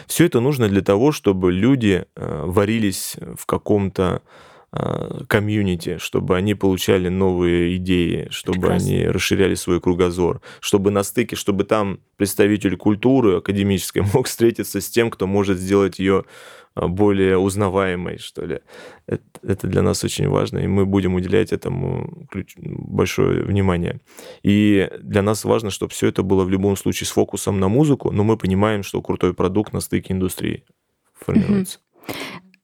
Все 0.07 0.27
это 0.27 0.39
нужно 0.39 0.69
для 0.69 0.83
того, 0.83 1.11
чтобы 1.11 1.51
люди 1.51 2.05
э, 2.15 2.43
варились 2.45 3.17
в 3.37 3.45
каком-то 3.45 4.23
комьюнити, 5.29 5.99
чтобы 5.99 6.37
они 6.37 6.55
получали 6.55 7.09
новые 7.09 7.77
идеи, 7.77 8.29
чтобы 8.31 8.61
Прекрасно. 8.61 8.89
они 8.89 9.07
расширяли 9.07 9.55
свой 9.55 9.81
кругозор, 9.81 10.41
чтобы 10.61 10.91
на 10.91 11.03
стыке, 11.03 11.37
чтобы 11.37 11.65
там 11.65 12.01
представитель 12.17 12.77
культуры 12.77 13.37
академической 13.37 14.03
мог 14.15 14.27
встретиться 14.27 14.81
с 14.81 14.89
тем, 14.89 15.11
кто 15.11 15.27
может 15.27 15.59
сделать 15.59 15.99
ее 15.99 16.25
а, 16.75 16.89
более 16.89 17.39
узнаваемой, 17.39 18.19
что 18.19 18.45
ли. 18.45 18.61
Это, 19.07 19.25
это 19.43 19.67
для 19.67 19.83
нас 19.83 20.05
очень 20.05 20.29
важно, 20.29 20.59
и 20.59 20.67
мы 20.67 20.85
будем 20.85 21.15
уделять 21.15 21.53
этому 21.53 22.27
ключ, 22.31 22.55
большое 22.57 23.43
внимание. 23.45 24.01
И 24.43 24.91
для 25.01 25.23
нас 25.23 25.45
важно, 25.45 25.71
чтобы 25.71 25.93
все 25.93 26.09
это 26.09 26.23
было 26.23 26.45
в 26.45 26.51
любом 26.51 26.77
случае 26.77 27.07
с 27.07 27.11
фокусом 27.11 27.61
на 27.61 27.69
музыку, 27.69 28.11
но 28.11 28.25
мы 28.25 28.37
понимаем, 28.37 28.83
что 28.83 29.01
крутой 29.01 29.33
продукт 29.33 29.73
на 29.73 29.81
стыке 29.81 30.13
индустрии 30.13 30.65
формируется. 31.15 31.79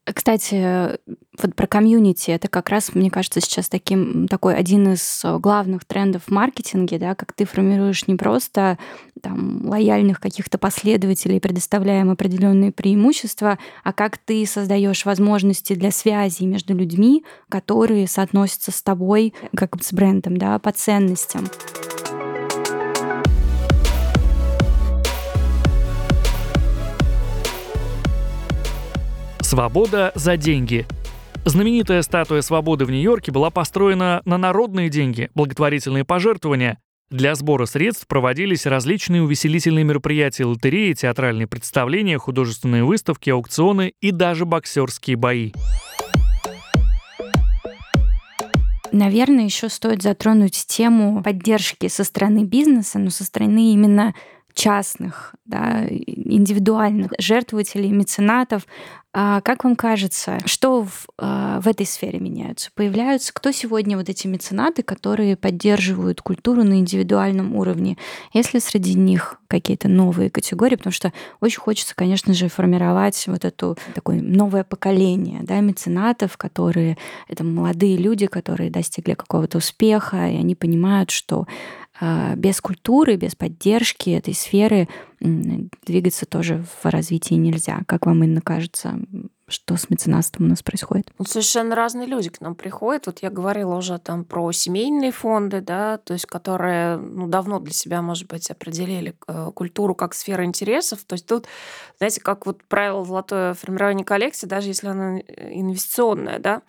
Кстати, 0.05 0.99
вот 1.41 1.55
про 1.55 1.65
комьюнити, 1.65 2.31
это 2.31 2.49
как 2.49 2.69
раз, 2.69 2.93
мне 2.93 3.09
кажется, 3.09 3.39
сейчас 3.39 3.69
таким, 3.69 4.27
такой 4.27 4.55
один 4.55 4.91
из 4.93 5.21
главных 5.23 5.85
трендов 5.85 6.23
в 6.27 6.31
маркетинге, 6.31 6.99
да, 6.99 7.15
как 7.15 7.31
ты 7.31 7.45
формируешь 7.45 8.05
не 8.07 8.15
просто 8.15 8.77
там, 9.21 9.65
лояльных 9.65 10.19
каких-то 10.19 10.57
последователей, 10.57 11.39
предоставляя 11.39 12.01
им 12.01 12.09
определенные 12.09 12.73
преимущества, 12.73 13.57
а 13.85 13.93
как 13.93 14.17
ты 14.17 14.45
создаешь 14.45 15.05
возможности 15.05 15.73
для 15.73 15.91
связи 15.91 16.43
между 16.43 16.75
людьми, 16.75 17.23
которые 17.47 18.07
соотносятся 18.07 18.71
с 18.71 18.83
тобой, 18.83 19.33
как 19.55 19.81
с 19.81 19.93
брендом, 19.93 20.37
да, 20.37 20.59
по 20.59 20.73
ценностям. 20.73 21.47
Свобода 29.53 30.11
за 30.15 30.35
деньги. 30.35 30.87
Знаменитая 31.45 32.01
статуя 32.01 32.41
свободы 32.41 32.85
в 32.85 32.89
Нью-Йорке 32.89 33.31
была 33.31 33.51
построена 33.51 34.23
на 34.25 34.39
народные 34.39 34.89
деньги, 34.89 35.29
благотворительные 35.35 36.03
пожертвования. 36.03 36.79
Для 37.11 37.35
сбора 37.35 37.67
средств 37.67 38.07
проводились 38.07 38.65
различные 38.65 39.21
увеселительные 39.21 39.83
мероприятия, 39.83 40.45
лотереи, 40.45 40.93
театральные 40.93 41.45
представления, 41.45 42.17
художественные 42.17 42.83
выставки, 42.83 43.29
аукционы 43.29 43.93
и 44.01 44.09
даже 44.09 44.45
боксерские 44.45 45.17
бои. 45.17 45.51
Наверное, 48.91 49.45
еще 49.45 49.69
стоит 49.69 50.01
затронуть 50.01 50.65
тему 50.65 51.21
поддержки 51.21 51.89
со 51.89 52.03
стороны 52.03 52.43
бизнеса, 52.43 52.97
но 52.97 53.11
со 53.11 53.23
стороны 53.23 53.71
именно 53.71 54.15
частных, 54.53 55.35
да, 55.45 55.85
индивидуальных 55.89 57.11
жертвователей, 57.17 57.91
меценатов. 57.91 58.65
А 59.15 59.41
как 59.41 59.63
вам 59.63 59.75
кажется, 59.75 60.39
что 60.45 60.83
в, 60.85 61.05
а, 61.19 61.61
в 61.61 61.67
этой 61.67 61.85
сфере 61.85 62.19
меняются? 62.19 62.71
Появляются 62.73 63.31
кто 63.31 63.51
сегодня 63.51 63.95
вот 63.95 64.09
эти 64.09 64.25
меценаты, 64.25 64.81
которые 64.81 65.37
поддерживают 65.37 66.21
культуру 66.21 66.63
на 66.63 66.79
индивидуальном 66.79 67.55
уровне? 67.55 67.97
Есть 68.33 68.55
ли 68.55 68.59
среди 68.59 68.95
них 68.95 69.39
какие-то 69.47 69.87
новые 69.87 70.31
категории? 70.31 70.77
Потому 70.77 70.93
что 70.93 71.13
очень 71.41 71.59
хочется, 71.59 71.93
конечно 71.95 72.33
же, 72.33 72.49
формировать 72.49 73.23
вот 73.27 73.45
это 73.45 73.75
такое 73.93 74.19
новое 74.19 74.63
поколение 74.63 75.41
да, 75.43 75.59
меценатов, 75.59 76.35
которые 76.37 76.97
это 77.27 77.43
молодые 77.43 77.97
люди, 77.97 78.25
которые 78.25 78.71
достигли 78.71 79.13
какого-то 79.13 79.59
успеха, 79.59 80.27
и 80.27 80.37
они 80.37 80.55
понимают, 80.55 81.11
что 81.11 81.45
без 82.01 82.59
культуры, 82.59 83.15
без 83.15 83.35
поддержки 83.35 84.09
этой 84.09 84.33
сферы 84.33 84.87
двигаться 85.19 86.25
тоже 86.25 86.63
в 86.81 86.85
развитии 86.85 87.35
нельзя. 87.35 87.81
Как 87.87 88.05
вам, 88.05 88.23
Инна, 88.23 88.41
кажется, 88.41 88.99
что 89.47 89.77
с 89.77 89.89
меценатством 89.89 90.47
у 90.47 90.49
нас 90.49 90.63
происходит? 90.63 91.11
Ну, 91.17 91.25
совершенно 91.25 91.75
разные 91.75 92.07
люди 92.07 92.29
к 92.29 92.41
нам 92.41 92.55
приходят. 92.55 93.05
Вот 93.05 93.19
я 93.21 93.29
говорила 93.29 93.75
уже 93.75 93.99
там 93.99 94.25
про 94.25 94.51
семейные 94.51 95.11
фонды, 95.11 95.61
да, 95.61 95.97
то 95.97 96.13
есть 96.13 96.25
которые 96.25 96.97
ну, 96.97 97.27
давно 97.27 97.59
для 97.59 97.73
себя, 97.73 98.01
может 98.01 98.27
быть, 98.27 98.49
определили 98.49 99.15
э, 99.27 99.51
культуру 99.53 99.95
как 99.95 100.13
сферу 100.13 100.43
интересов. 100.43 101.03
То 101.05 101.13
есть 101.13 101.27
тут, 101.27 101.47
знаете, 101.97 102.21
как 102.21 102.45
вот 102.45 102.63
правило 102.63 103.05
золотое 103.05 103.53
формирование 103.53 104.05
коллекции, 104.05 104.47
даже 104.47 104.69
если 104.69 104.87
она 104.87 105.19
инвестиционная, 105.19 106.39
да, 106.39 106.61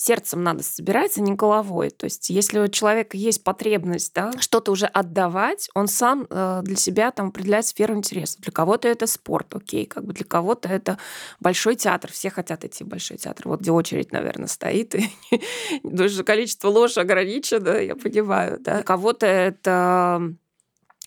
сердцем 0.00 0.42
надо 0.42 0.62
собирать, 0.62 1.18
а 1.18 1.20
не 1.20 1.34
головой. 1.34 1.90
То 1.90 2.04
есть 2.04 2.30
если 2.30 2.58
у 2.58 2.68
человека 2.68 3.16
есть 3.16 3.44
потребность 3.44 4.14
да, 4.14 4.32
что-то 4.38 4.72
уже 4.72 4.86
отдавать, 4.86 5.68
он 5.74 5.88
сам 5.88 6.26
э, 6.30 6.60
для 6.62 6.76
себя 6.76 7.10
там 7.10 7.28
определяет 7.28 7.66
сферу 7.66 7.94
интересов. 7.94 8.40
Для 8.40 8.52
кого-то 8.52 8.88
это 8.88 9.06
спорт, 9.06 9.54
окей, 9.54 9.84
как 9.84 10.06
бы 10.06 10.14
для 10.14 10.24
кого-то 10.24 10.68
это 10.68 10.98
большой 11.38 11.76
театр. 11.76 12.10
Все 12.12 12.30
хотят 12.30 12.64
идти 12.64 12.82
в 12.82 12.88
большой 12.88 13.18
театр. 13.18 13.48
Вот 13.48 13.60
где 13.60 13.72
очередь, 13.72 14.10
наверное, 14.10 14.48
стоит. 14.48 14.94
Даже 15.82 16.24
количество 16.24 16.68
ложь 16.68 16.96
ограничено, 16.96 17.76
я 17.76 17.94
понимаю. 17.94 18.58
Да. 18.60 18.76
Для 18.76 18.82
кого-то 18.82 19.26
это 19.26 20.34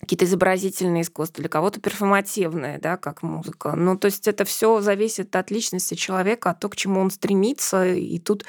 какие-то 0.04 0.26
изобразительные 0.26 1.04
искусства, 1.04 1.42
для 1.42 1.50
кого-то 1.50 1.80
перформативные, 1.80 2.80
да, 2.80 2.98
как 2.98 3.24
музыка. 3.24 3.74
Ну, 3.76 3.98
то 3.98 4.06
есть 4.06 4.28
это 4.28 4.46
все 4.46 4.82
зависит 4.82 5.36
от 5.36 5.52
личности 5.52 5.96
человека, 5.96 6.52
от 6.52 6.60
того, 6.60 6.72
к 6.72 6.76
чему 6.76 7.00
он 7.02 7.12
стремится, 7.12 7.86
и 7.86 8.20
тут 8.20 8.46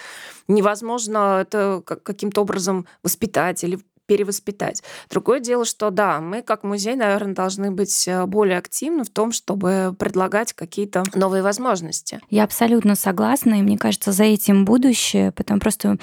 невозможно 0.49 1.41
это 1.41 1.83
каким-то 1.83 2.43
образом 2.43 2.87
воспитать 3.03 3.65
или 3.65 3.79
перевоспитать. 4.07 4.83
Другое 5.11 5.41
дело, 5.41 5.65
что 5.65 5.91
да, 5.91 6.21
мы 6.21 6.43
как 6.43 6.63
музей, 6.63 6.95
наверное, 6.95 7.35
должны 7.35 7.71
быть 7.71 8.07
э, 8.07 8.27
более 8.27 8.59
активны 8.59 9.05
в 9.05 9.11
том, 9.11 9.33
чтобы 9.33 9.95
предлагать 9.99 10.53
какие-то 10.53 11.05
новые 11.15 11.43
возможности. 11.43 12.21
Я 12.29 12.45
абсолютно 12.45 12.97
согласна, 12.97 13.55
и 13.55 13.63
мне 13.63 13.79
кажется, 13.79 14.13
за 14.13 14.25
этим 14.25 14.65
будущее, 14.65 15.33
потому 15.33 15.61
просто 15.61 15.97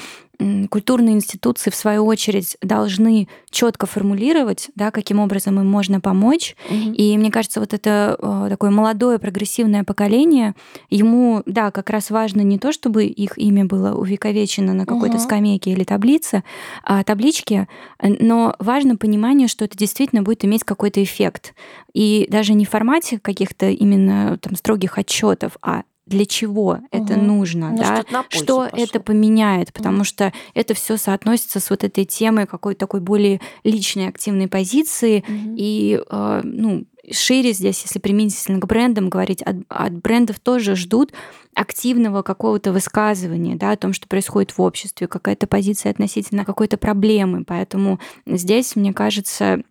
культурные 0.69 1.15
институции, 1.15 1.69
в 1.69 1.75
свою 1.75 2.05
очередь, 2.05 2.57
должны 2.61 3.27
четко 3.49 3.85
формулировать, 3.85 4.69
да, 4.75 4.91
каким 4.91 5.19
образом 5.19 5.59
им 5.59 5.67
можно 5.67 5.99
помочь. 5.99 6.55
Угу. 6.69 6.93
И 6.93 7.17
мне 7.17 7.31
кажется, 7.31 7.59
вот 7.59 7.73
это 7.73 8.17
э, 8.19 8.47
такое 8.49 8.71
молодое 8.71 9.19
прогрессивное 9.19 9.83
поколение, 9.83 10.55
ему, 10.89 11.43
да, 11.45 11.71
как 11.71 11.89
раз 11.89 12.09
важно 12.11 12.41
не 12.41 12.57
то, 12.57 12.71
чтобы 12.71 13.05
их 13.05 13.37
имя 13.37 13.65
было 13.65 13.93
увековечено 13.93 14.73
на 14.73 14.85
какой-то 14.85 15.15
угу. 15.15 15.23
скамейке 15.23 15.71
или 15.71 15.83
таблице, 15.83 16.43
а, 16.83 17.03
табличке, 17.03 17.67
но 18.01 18.55
важно 18.59 18.95
понимание, 18.95 19.47
что 19.47 19.65
это 19.65 19.77
действительно 19.77 20.23
будет 20.23 20.45
иметь 20.45 20.63
какой-то 20.63 21.03
эффект. 21.03 21.53
И 21.93 22.27
даже 22.29 22.53
не 22.53 22.65
в 22.65 22.69
формате 22.69 23.19
каких-то 23.19 23.69
именно 23.69 24.37
там 24.37 24.55
строгих 24.55 24.97
отчетов, 24.97 25.57
а 25.61 25.83
для 26.05 26.25
чего 26.25 26.71
угу. 26.71 26.87
это 26.91 27.15
нужно, 27.15 27.71
ну, 27.71 27.77
да, 27.77 28.03
что 28.29 28.61
пошло. 28.61 28.69
это 28.73 28.99
поменяет, 28.99 29.71
потому 29.71 29.97
угу. 29.97 30.03
что 30.03 30.33
это 30.53 30.73
все 30.73 30.97
соотносится 30.97 31.59
с 31.59 31.69
вот 31.69 31.83
этой 31.83 32.05
темой 32.05 32.47
какой-то 32.47 32.79
такой 32.81 32.99
более 33.01 33.39
личной 33.63 34.07
активной 34.07 34.47
позиции 34.47 35.23
угу. 35.27 35.55
и 35.57 36.01
э, 36.09 36.41
ну 36.43 36.85
шире 37.11 37.53
здесь, 37.53 37.81
если 37.81 37.99
применительно 37.99 38.59
к 38.59 38.65
брендам 38.65 39.09
говорить, 39.09 39.41
от, 39.41 39.57
от 39.69 39.93
брендов 39.93 40.39
тоже 40.39 40.75
ждут 40.75 41.13
активного 41.53 42.21
какого-то 42.21 42.71
высказывания 42.71 43.55
да, 43.55 43.71
о 43.71 43.77
том, 43.77 43.93
что 43.93 44.07
происходит 44.07 44.57
в 44.57 44.61
обществе, 44.61 45.07
какая-то 45.07 45.47
позиция 45.47 45.91
относительно 45.91 46.45
какой-то 46.45 46.77
проблемы. 46.77 47.43
Поэтому 47.43 47.99
здесь, 48.25 48.75
мне 48.75 48.93
кажется, 48.93 49.63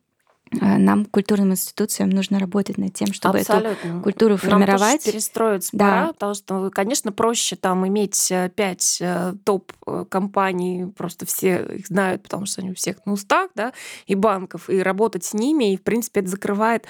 нам, 0.52 1.04
культурным 1.04 1.52
институциям, 1.52 2.10
нужно 2.10 2.38
работать 2.38 2.76
над 2.76 2.92
тем, 2.92 3.12
чтобы 3.12 3.38
Абсолютно. 3.38 3.88
эту 3.88 4.00
культуру 4.02 4.36
формировать. 4.36 4.80
Нам 4.80 4.98
перестроиться 4.98 5.70
да. 5.72 5.84
пора, 5.84 6.06
потому 6.12 6.34
что, 6.34 6.70
конечно, 6.70 7.12
проще 7.12 7.56
там 7.56 7.86
иметь 7.86 8.30
э, 8.32 8.50
пять 8.54 8.98
э, 9.00 9.34
топ-компаний, 9.44 10.86
просто 10.96 11.24
все 11.26 11.64
их 11.76 11.86
знают, 11.86 12.22
потому 12.24 12.46
что 12.46 12.62
они 12.62 12.72
у 12.72 12.74
всех 12.74 13.04
на 13.06 13.12
устах, 13.12 13.50
да, 13.54 13.72
и 14.06 14.14
банков, 14.14 14.68
и 14.68 14.80
работать 14.80 15.24
с 15.24 15.34
ними, 15.34 15.72
и, 15.72 15.76
в 15.76 15.82
принципе, 15.82 16.20
это 16.20 16.30
закрывает 16.30 16.86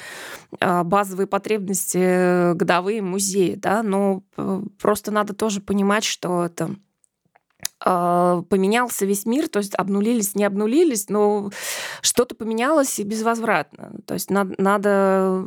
базовые 0.60 1.26
потребности 1.26 2.54
годовые 2.54 3.02
музеи, 3.02 3.54
да, 3.56 3.82
но 3.82 4.22
просто 4.80 5.10
надо 5.10 5.34
тоже 5.34 5.60
понимать, 5.60 6.04
что 6.04 6.46
это 6.46 6.64
а, 6.64 6.89
поменялся 7.82 9.06
весь 9.06 9.24
мир, 9.24 9.48
то 9.48 9.58
есть 9.58 9.74
обнулились, 9.74 10.34
не 10.34 10.44
обнулились, 10.44 11.08
но 11.08 11.50
что-то 12.02 12.34
поменялось 12.34 12.98
и 12.98 13.04
безвозвратно. 13.04 13.92
То 14.06 14.14
есть 14.14 14.30
надо, 14.30 14.54
надо 14.58 15.44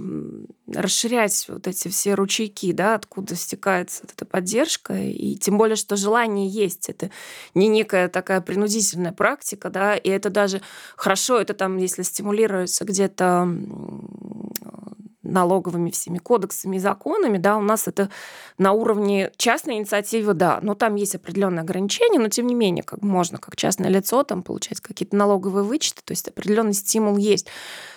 расширять 0.67 1.45
вот 1.47 1.67
эти 1.67 1.89
все 1.89 2.15
ручейки, 2.15 2.71
да, 2.71 2.95
откуда 2.95 3.35
стекается 3.35 4.03
эта 4.11 4.25
поддержка, 4.25 4.95
и 4.95 5.35
тем 5.35 5.59
более, 5.59 5.75
что 5.75 5.95
желание 5.95 6.47
есть. 6.47 6.89
Это 6.89 7.11
не 7.53 7.67
некая 7.67 8.09
такая 8.09 8.41
принудительная 8.41 9.11
практика, 9.11 9.69
да, 9.69 9.95
и 9.95 10.09
это 10.09 10.31
даже 10.31 10.61
хорошо, 10.95 11.39
это 11.39 11.53
там, 11.53 11.77
если 11.77 12.01
стимулируется 12.01 12.83
где-то 12.83 13.47
налоговыми 15.23 15.89
всеми 15.89 16.17
кодексами 16.17 16.77
и 16.77 16.79
законами, 16.79 17.37
да, 17.37 17.57
у 17.57 17.61
нас 17.61 17.87
это 17.87 18.09
на 18.57 18.73
уровне 18.73 19.31
частной 19.37 19.75
инициативы, 19.75 20.33
да, 20.33 20.59
но 20.61 20.75
там 20.75 20.95
есть 20.95 21.15
определенные 21.15 21.61
ограничения, 21.61 22.19
но 22.19 22.29
тем 22.29 22.47
не 22.47 22.55
менее, 22.55 22.83
как 22.83 23.01
можно, 23.01 23.37
как 23.37 23.55
частное 23.55 23.89
лицо, 23.89 24.23
там 24.23 24.43
получать 24.43 24.79
какие-то 24.79 25.15
налоговые 25.15 25.63
вычеты, 25.63 26.01
то 26.03 26.11
есть 26.11 26.27
определенный 26.27 26.73
стимул 26.73 27.17
есть. 27.17 27.47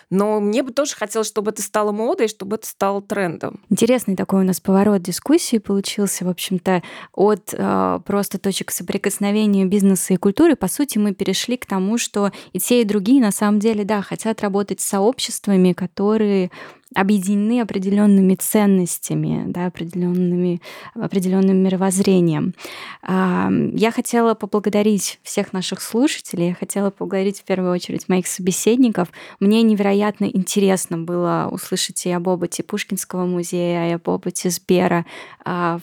Но 0.08 0.38
мне 0.38 0.62
бы 0.62 0.72
тоже 0.72 0.94
хотелось, 0.94 1.26
чтобы 1.26 1.50
это 1.50 1.62
стало 1.62 1.90
модой, 1.90 2.28
чтобы 2.28 2.56
это 2.56 2.66
стало 2.66 3.02
трендом. 3.02 3.60
Интересный 3.70 4.14
такой 4.14 4.42
у 4.42 4.44
нас 4.44 4.60
поворот 4.60 5.02
дискуссии 5.02 5.58
получился, 5.58 6.24
в 6.24 6.28
общем-то, 6.28 6.82
от 7.12 7.52
э, 7.52 8.00
просто 8.06 8.38
точек 8.38 8.70
соприкосновения 8.70 9.64
бизнеса 9.64 10.14
и 10.14 10.16
культуры. 10.16 10.54
По 10.54 10.68
сути, 10.68 10.98
мы 10.98 11.12
перешли 11.12 11.56
к 11.56 11.66
тому, 11.66 11.98
что 11.98 12.30
и 12.52 12.60
те, 12.60 12.82
и 12.82 12.84
другие 12.84 13.20
на 13.20 13.32
самом 13.32 13.58
деле, 13.58 13.84
да, 13.84 14.00
хотят 14.00 14.42
работать 14.42 14.80
с 14.80 14.86
сообществами, 14.86 15.72
которые 15.72 16.52
объединены 16.94 17.61
определенными 17.61 18.35
ценностями, 18.37 19.44
да, 19.49 19.66
определенными, 19.66 20.61
определенным 20.94 21.57
мировоззрением. 21.59 22.55
Я 23.03 23.92
хотела 23.92 24.35
поблагодарить 24.35 25.18
всех 25.22 25.53
наших 25.53 25.83
слушателей, 25.83 26.49
я 26.49 26.55
хотела 26.55 26.90
поблагодарить 26.90 27.40
в 27.40 27.44
первую 27.44 27.72
очередь 27.72 28.09
моих 28.09 28.27
собеседников. 28.27 29.09
Мне 29.40 29.62
невероятно 29.62 30.27
интересно 30.27 30.99
было 30.99 31.49
услышать 31.51 32.07
и 32.07 32.11
об 32.11 32.29
опыте 32.29 32.62
Пушкинского 32.62 33.27
музея, 33.27 33.90
и 33.90 33.92
об 33.94 34.09
опыте 34.09 34.51
Сбера, 34.51 35.05
а, 35.44 35.81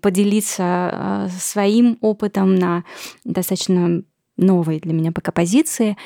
поделиться 0.00 0.62
а, 0.62 1.28
своим 1.36 1.98
опытом 2.00 2.54
на 2.54 2.84
достаточно 3.24 4.02
новой 4.36 4.80
для 4.80 4.92
меня 4.92 5.12
пока 5.12 5.32
позиции. 5.32 5.96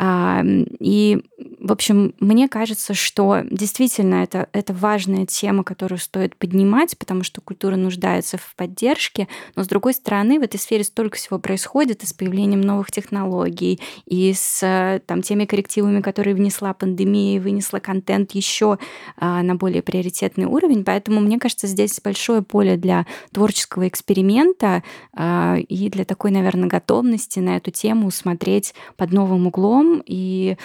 И, 0.00 1.22
в 1.60 1.72
общем, 1.72 2.14
мне 2.20 2.48
кажется, 2.48 2.94
что 2.94 3.42
действительно 3.50 4.16
это, 4.16 4.48
это 4.52 4.72
важная 4.72 5.26
тема, 5.26 5.64
которую 5.64 5.98
стоит 5.98 6.36
поднимать, 6.36 6.96
потому 6.98 7.22
что 7.22 7.40
культура 7.40 7.76
нуждается 7.76 8.36
в 8.36 8.54
поддержке, 8.56 9.28
но, 9.56 9.64
с 9.64 9.68
другой 9.68 9.94
стороны, 9.94 10.38
в 10.38 10.42
этой 10.42 10.58
сфере 10.58 10.84
столько 10.84 11.16
всего 11.16 11.38
происходит 11.38 12.02
и 12.02 12.06
с 12.06 12.12
появлением 12.12 12.60
новых 12.60 12.90
технологий, 12.90 13.80
и 14.06 14.32
с 14.34 15.00
там, 15.06 15.22
теми 15.22 15.44
коррективами, 15.44 16.00
которые 16.00 16.34
внесла 16.34 16.74
пандемия, 16.74 17.36
и 17.36 17.40
вынесла 17.40 17.78
контент 17.78 18.32
еще 18.32 18.78
а, 19.16 19.42
на 19.42 19.54
более 19.54 19.82
приоритетный 19.82 20.46
уровень. 20.46 20.84
Поэтому, 20.84 21.20
мне 21.20 21.38
кажется, 21.38 21.66
здесь 21.66 22.00
большое 22.02 22.42
поле 22.42 22.76
для 22.76 23.06
творческого 23.32 23.88
эксперимента 23.88 24.82
а, 25.12 25.56
и 25.56 25.88
для 25.88 26.04
такой, 26.04 26.30
наверное, 26.30 26.68
готовности 26.68 27.40
на 27.40 27.56
эту 27.56 27.70
тему 27.78 28.10
смотреть 28.10 28.74
под 28.96 29.12
новым 29.12 29.46
углом. 29.46 30.02
И 30.04 30.56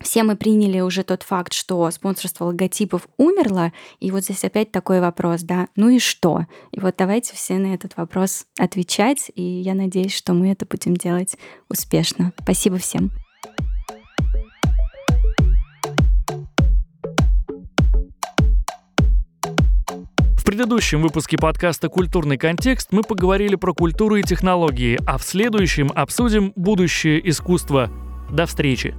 все 0.00 0.24
мы 0.24 0.36
приняли 0.36 0.80
уже 0.80 1.04
тот 1.04 1.22
факт, 1.22 1.52
что 1.52 1.90
спонсорство 1.90 2.46
логотипов 2.46 3.08
умерло, 3.16 3.72
и 4.00 4.10
вот 4.10 4.24
здесь 4.24 4.44
опять 4.44 4.72
такой 4.72 5.00
вопрос, 5.00 5.42
да, 5.42 5.68
ну 5.76 5.88
и 5.88 5.98
что? 5.98 6.46
И 6.72 6.80
вот 6.80 6.96
давайте 6.98 7.34
все 7.34 7.54
на 7.58 7.74
этот 7.74 7.96
вопрос 7.96 8.46
отвечать, 8.58 9.30
и 9.34 9.42
я 9.42 9.74
надеюсь, 9.74 10.14
что 10.14 10.34
мы 10.34 10.50
это 10.50 10.66
будем 10.66 10.96
делать 10.96 11.36
успешно. 11.68 12.32
Спасибо 12.42 12.78
всем. 12.78 13.12
В 20.42 20.44
предыдущем 20.44 21.02
выпуске 21.02 21.38
подкаста 21.38 21.88
«Культурный 21.88 22.36
контекст» 22.36 22.88
мы 22.90 23.04
поговорили 23.04 23.54
про 23.54 23.72
культуру 23.72 24.16
и 24.16 24.24
технологии, 24.24 24.98
а 25.06 25.16
в 25.16 25.22
следующем 25.22 25.88
обсудим 25.94 26.52
будущее 26.56 27.30
искусства. 27.30 27.92
До 28.28 28.46
встречи! 28.46 28.92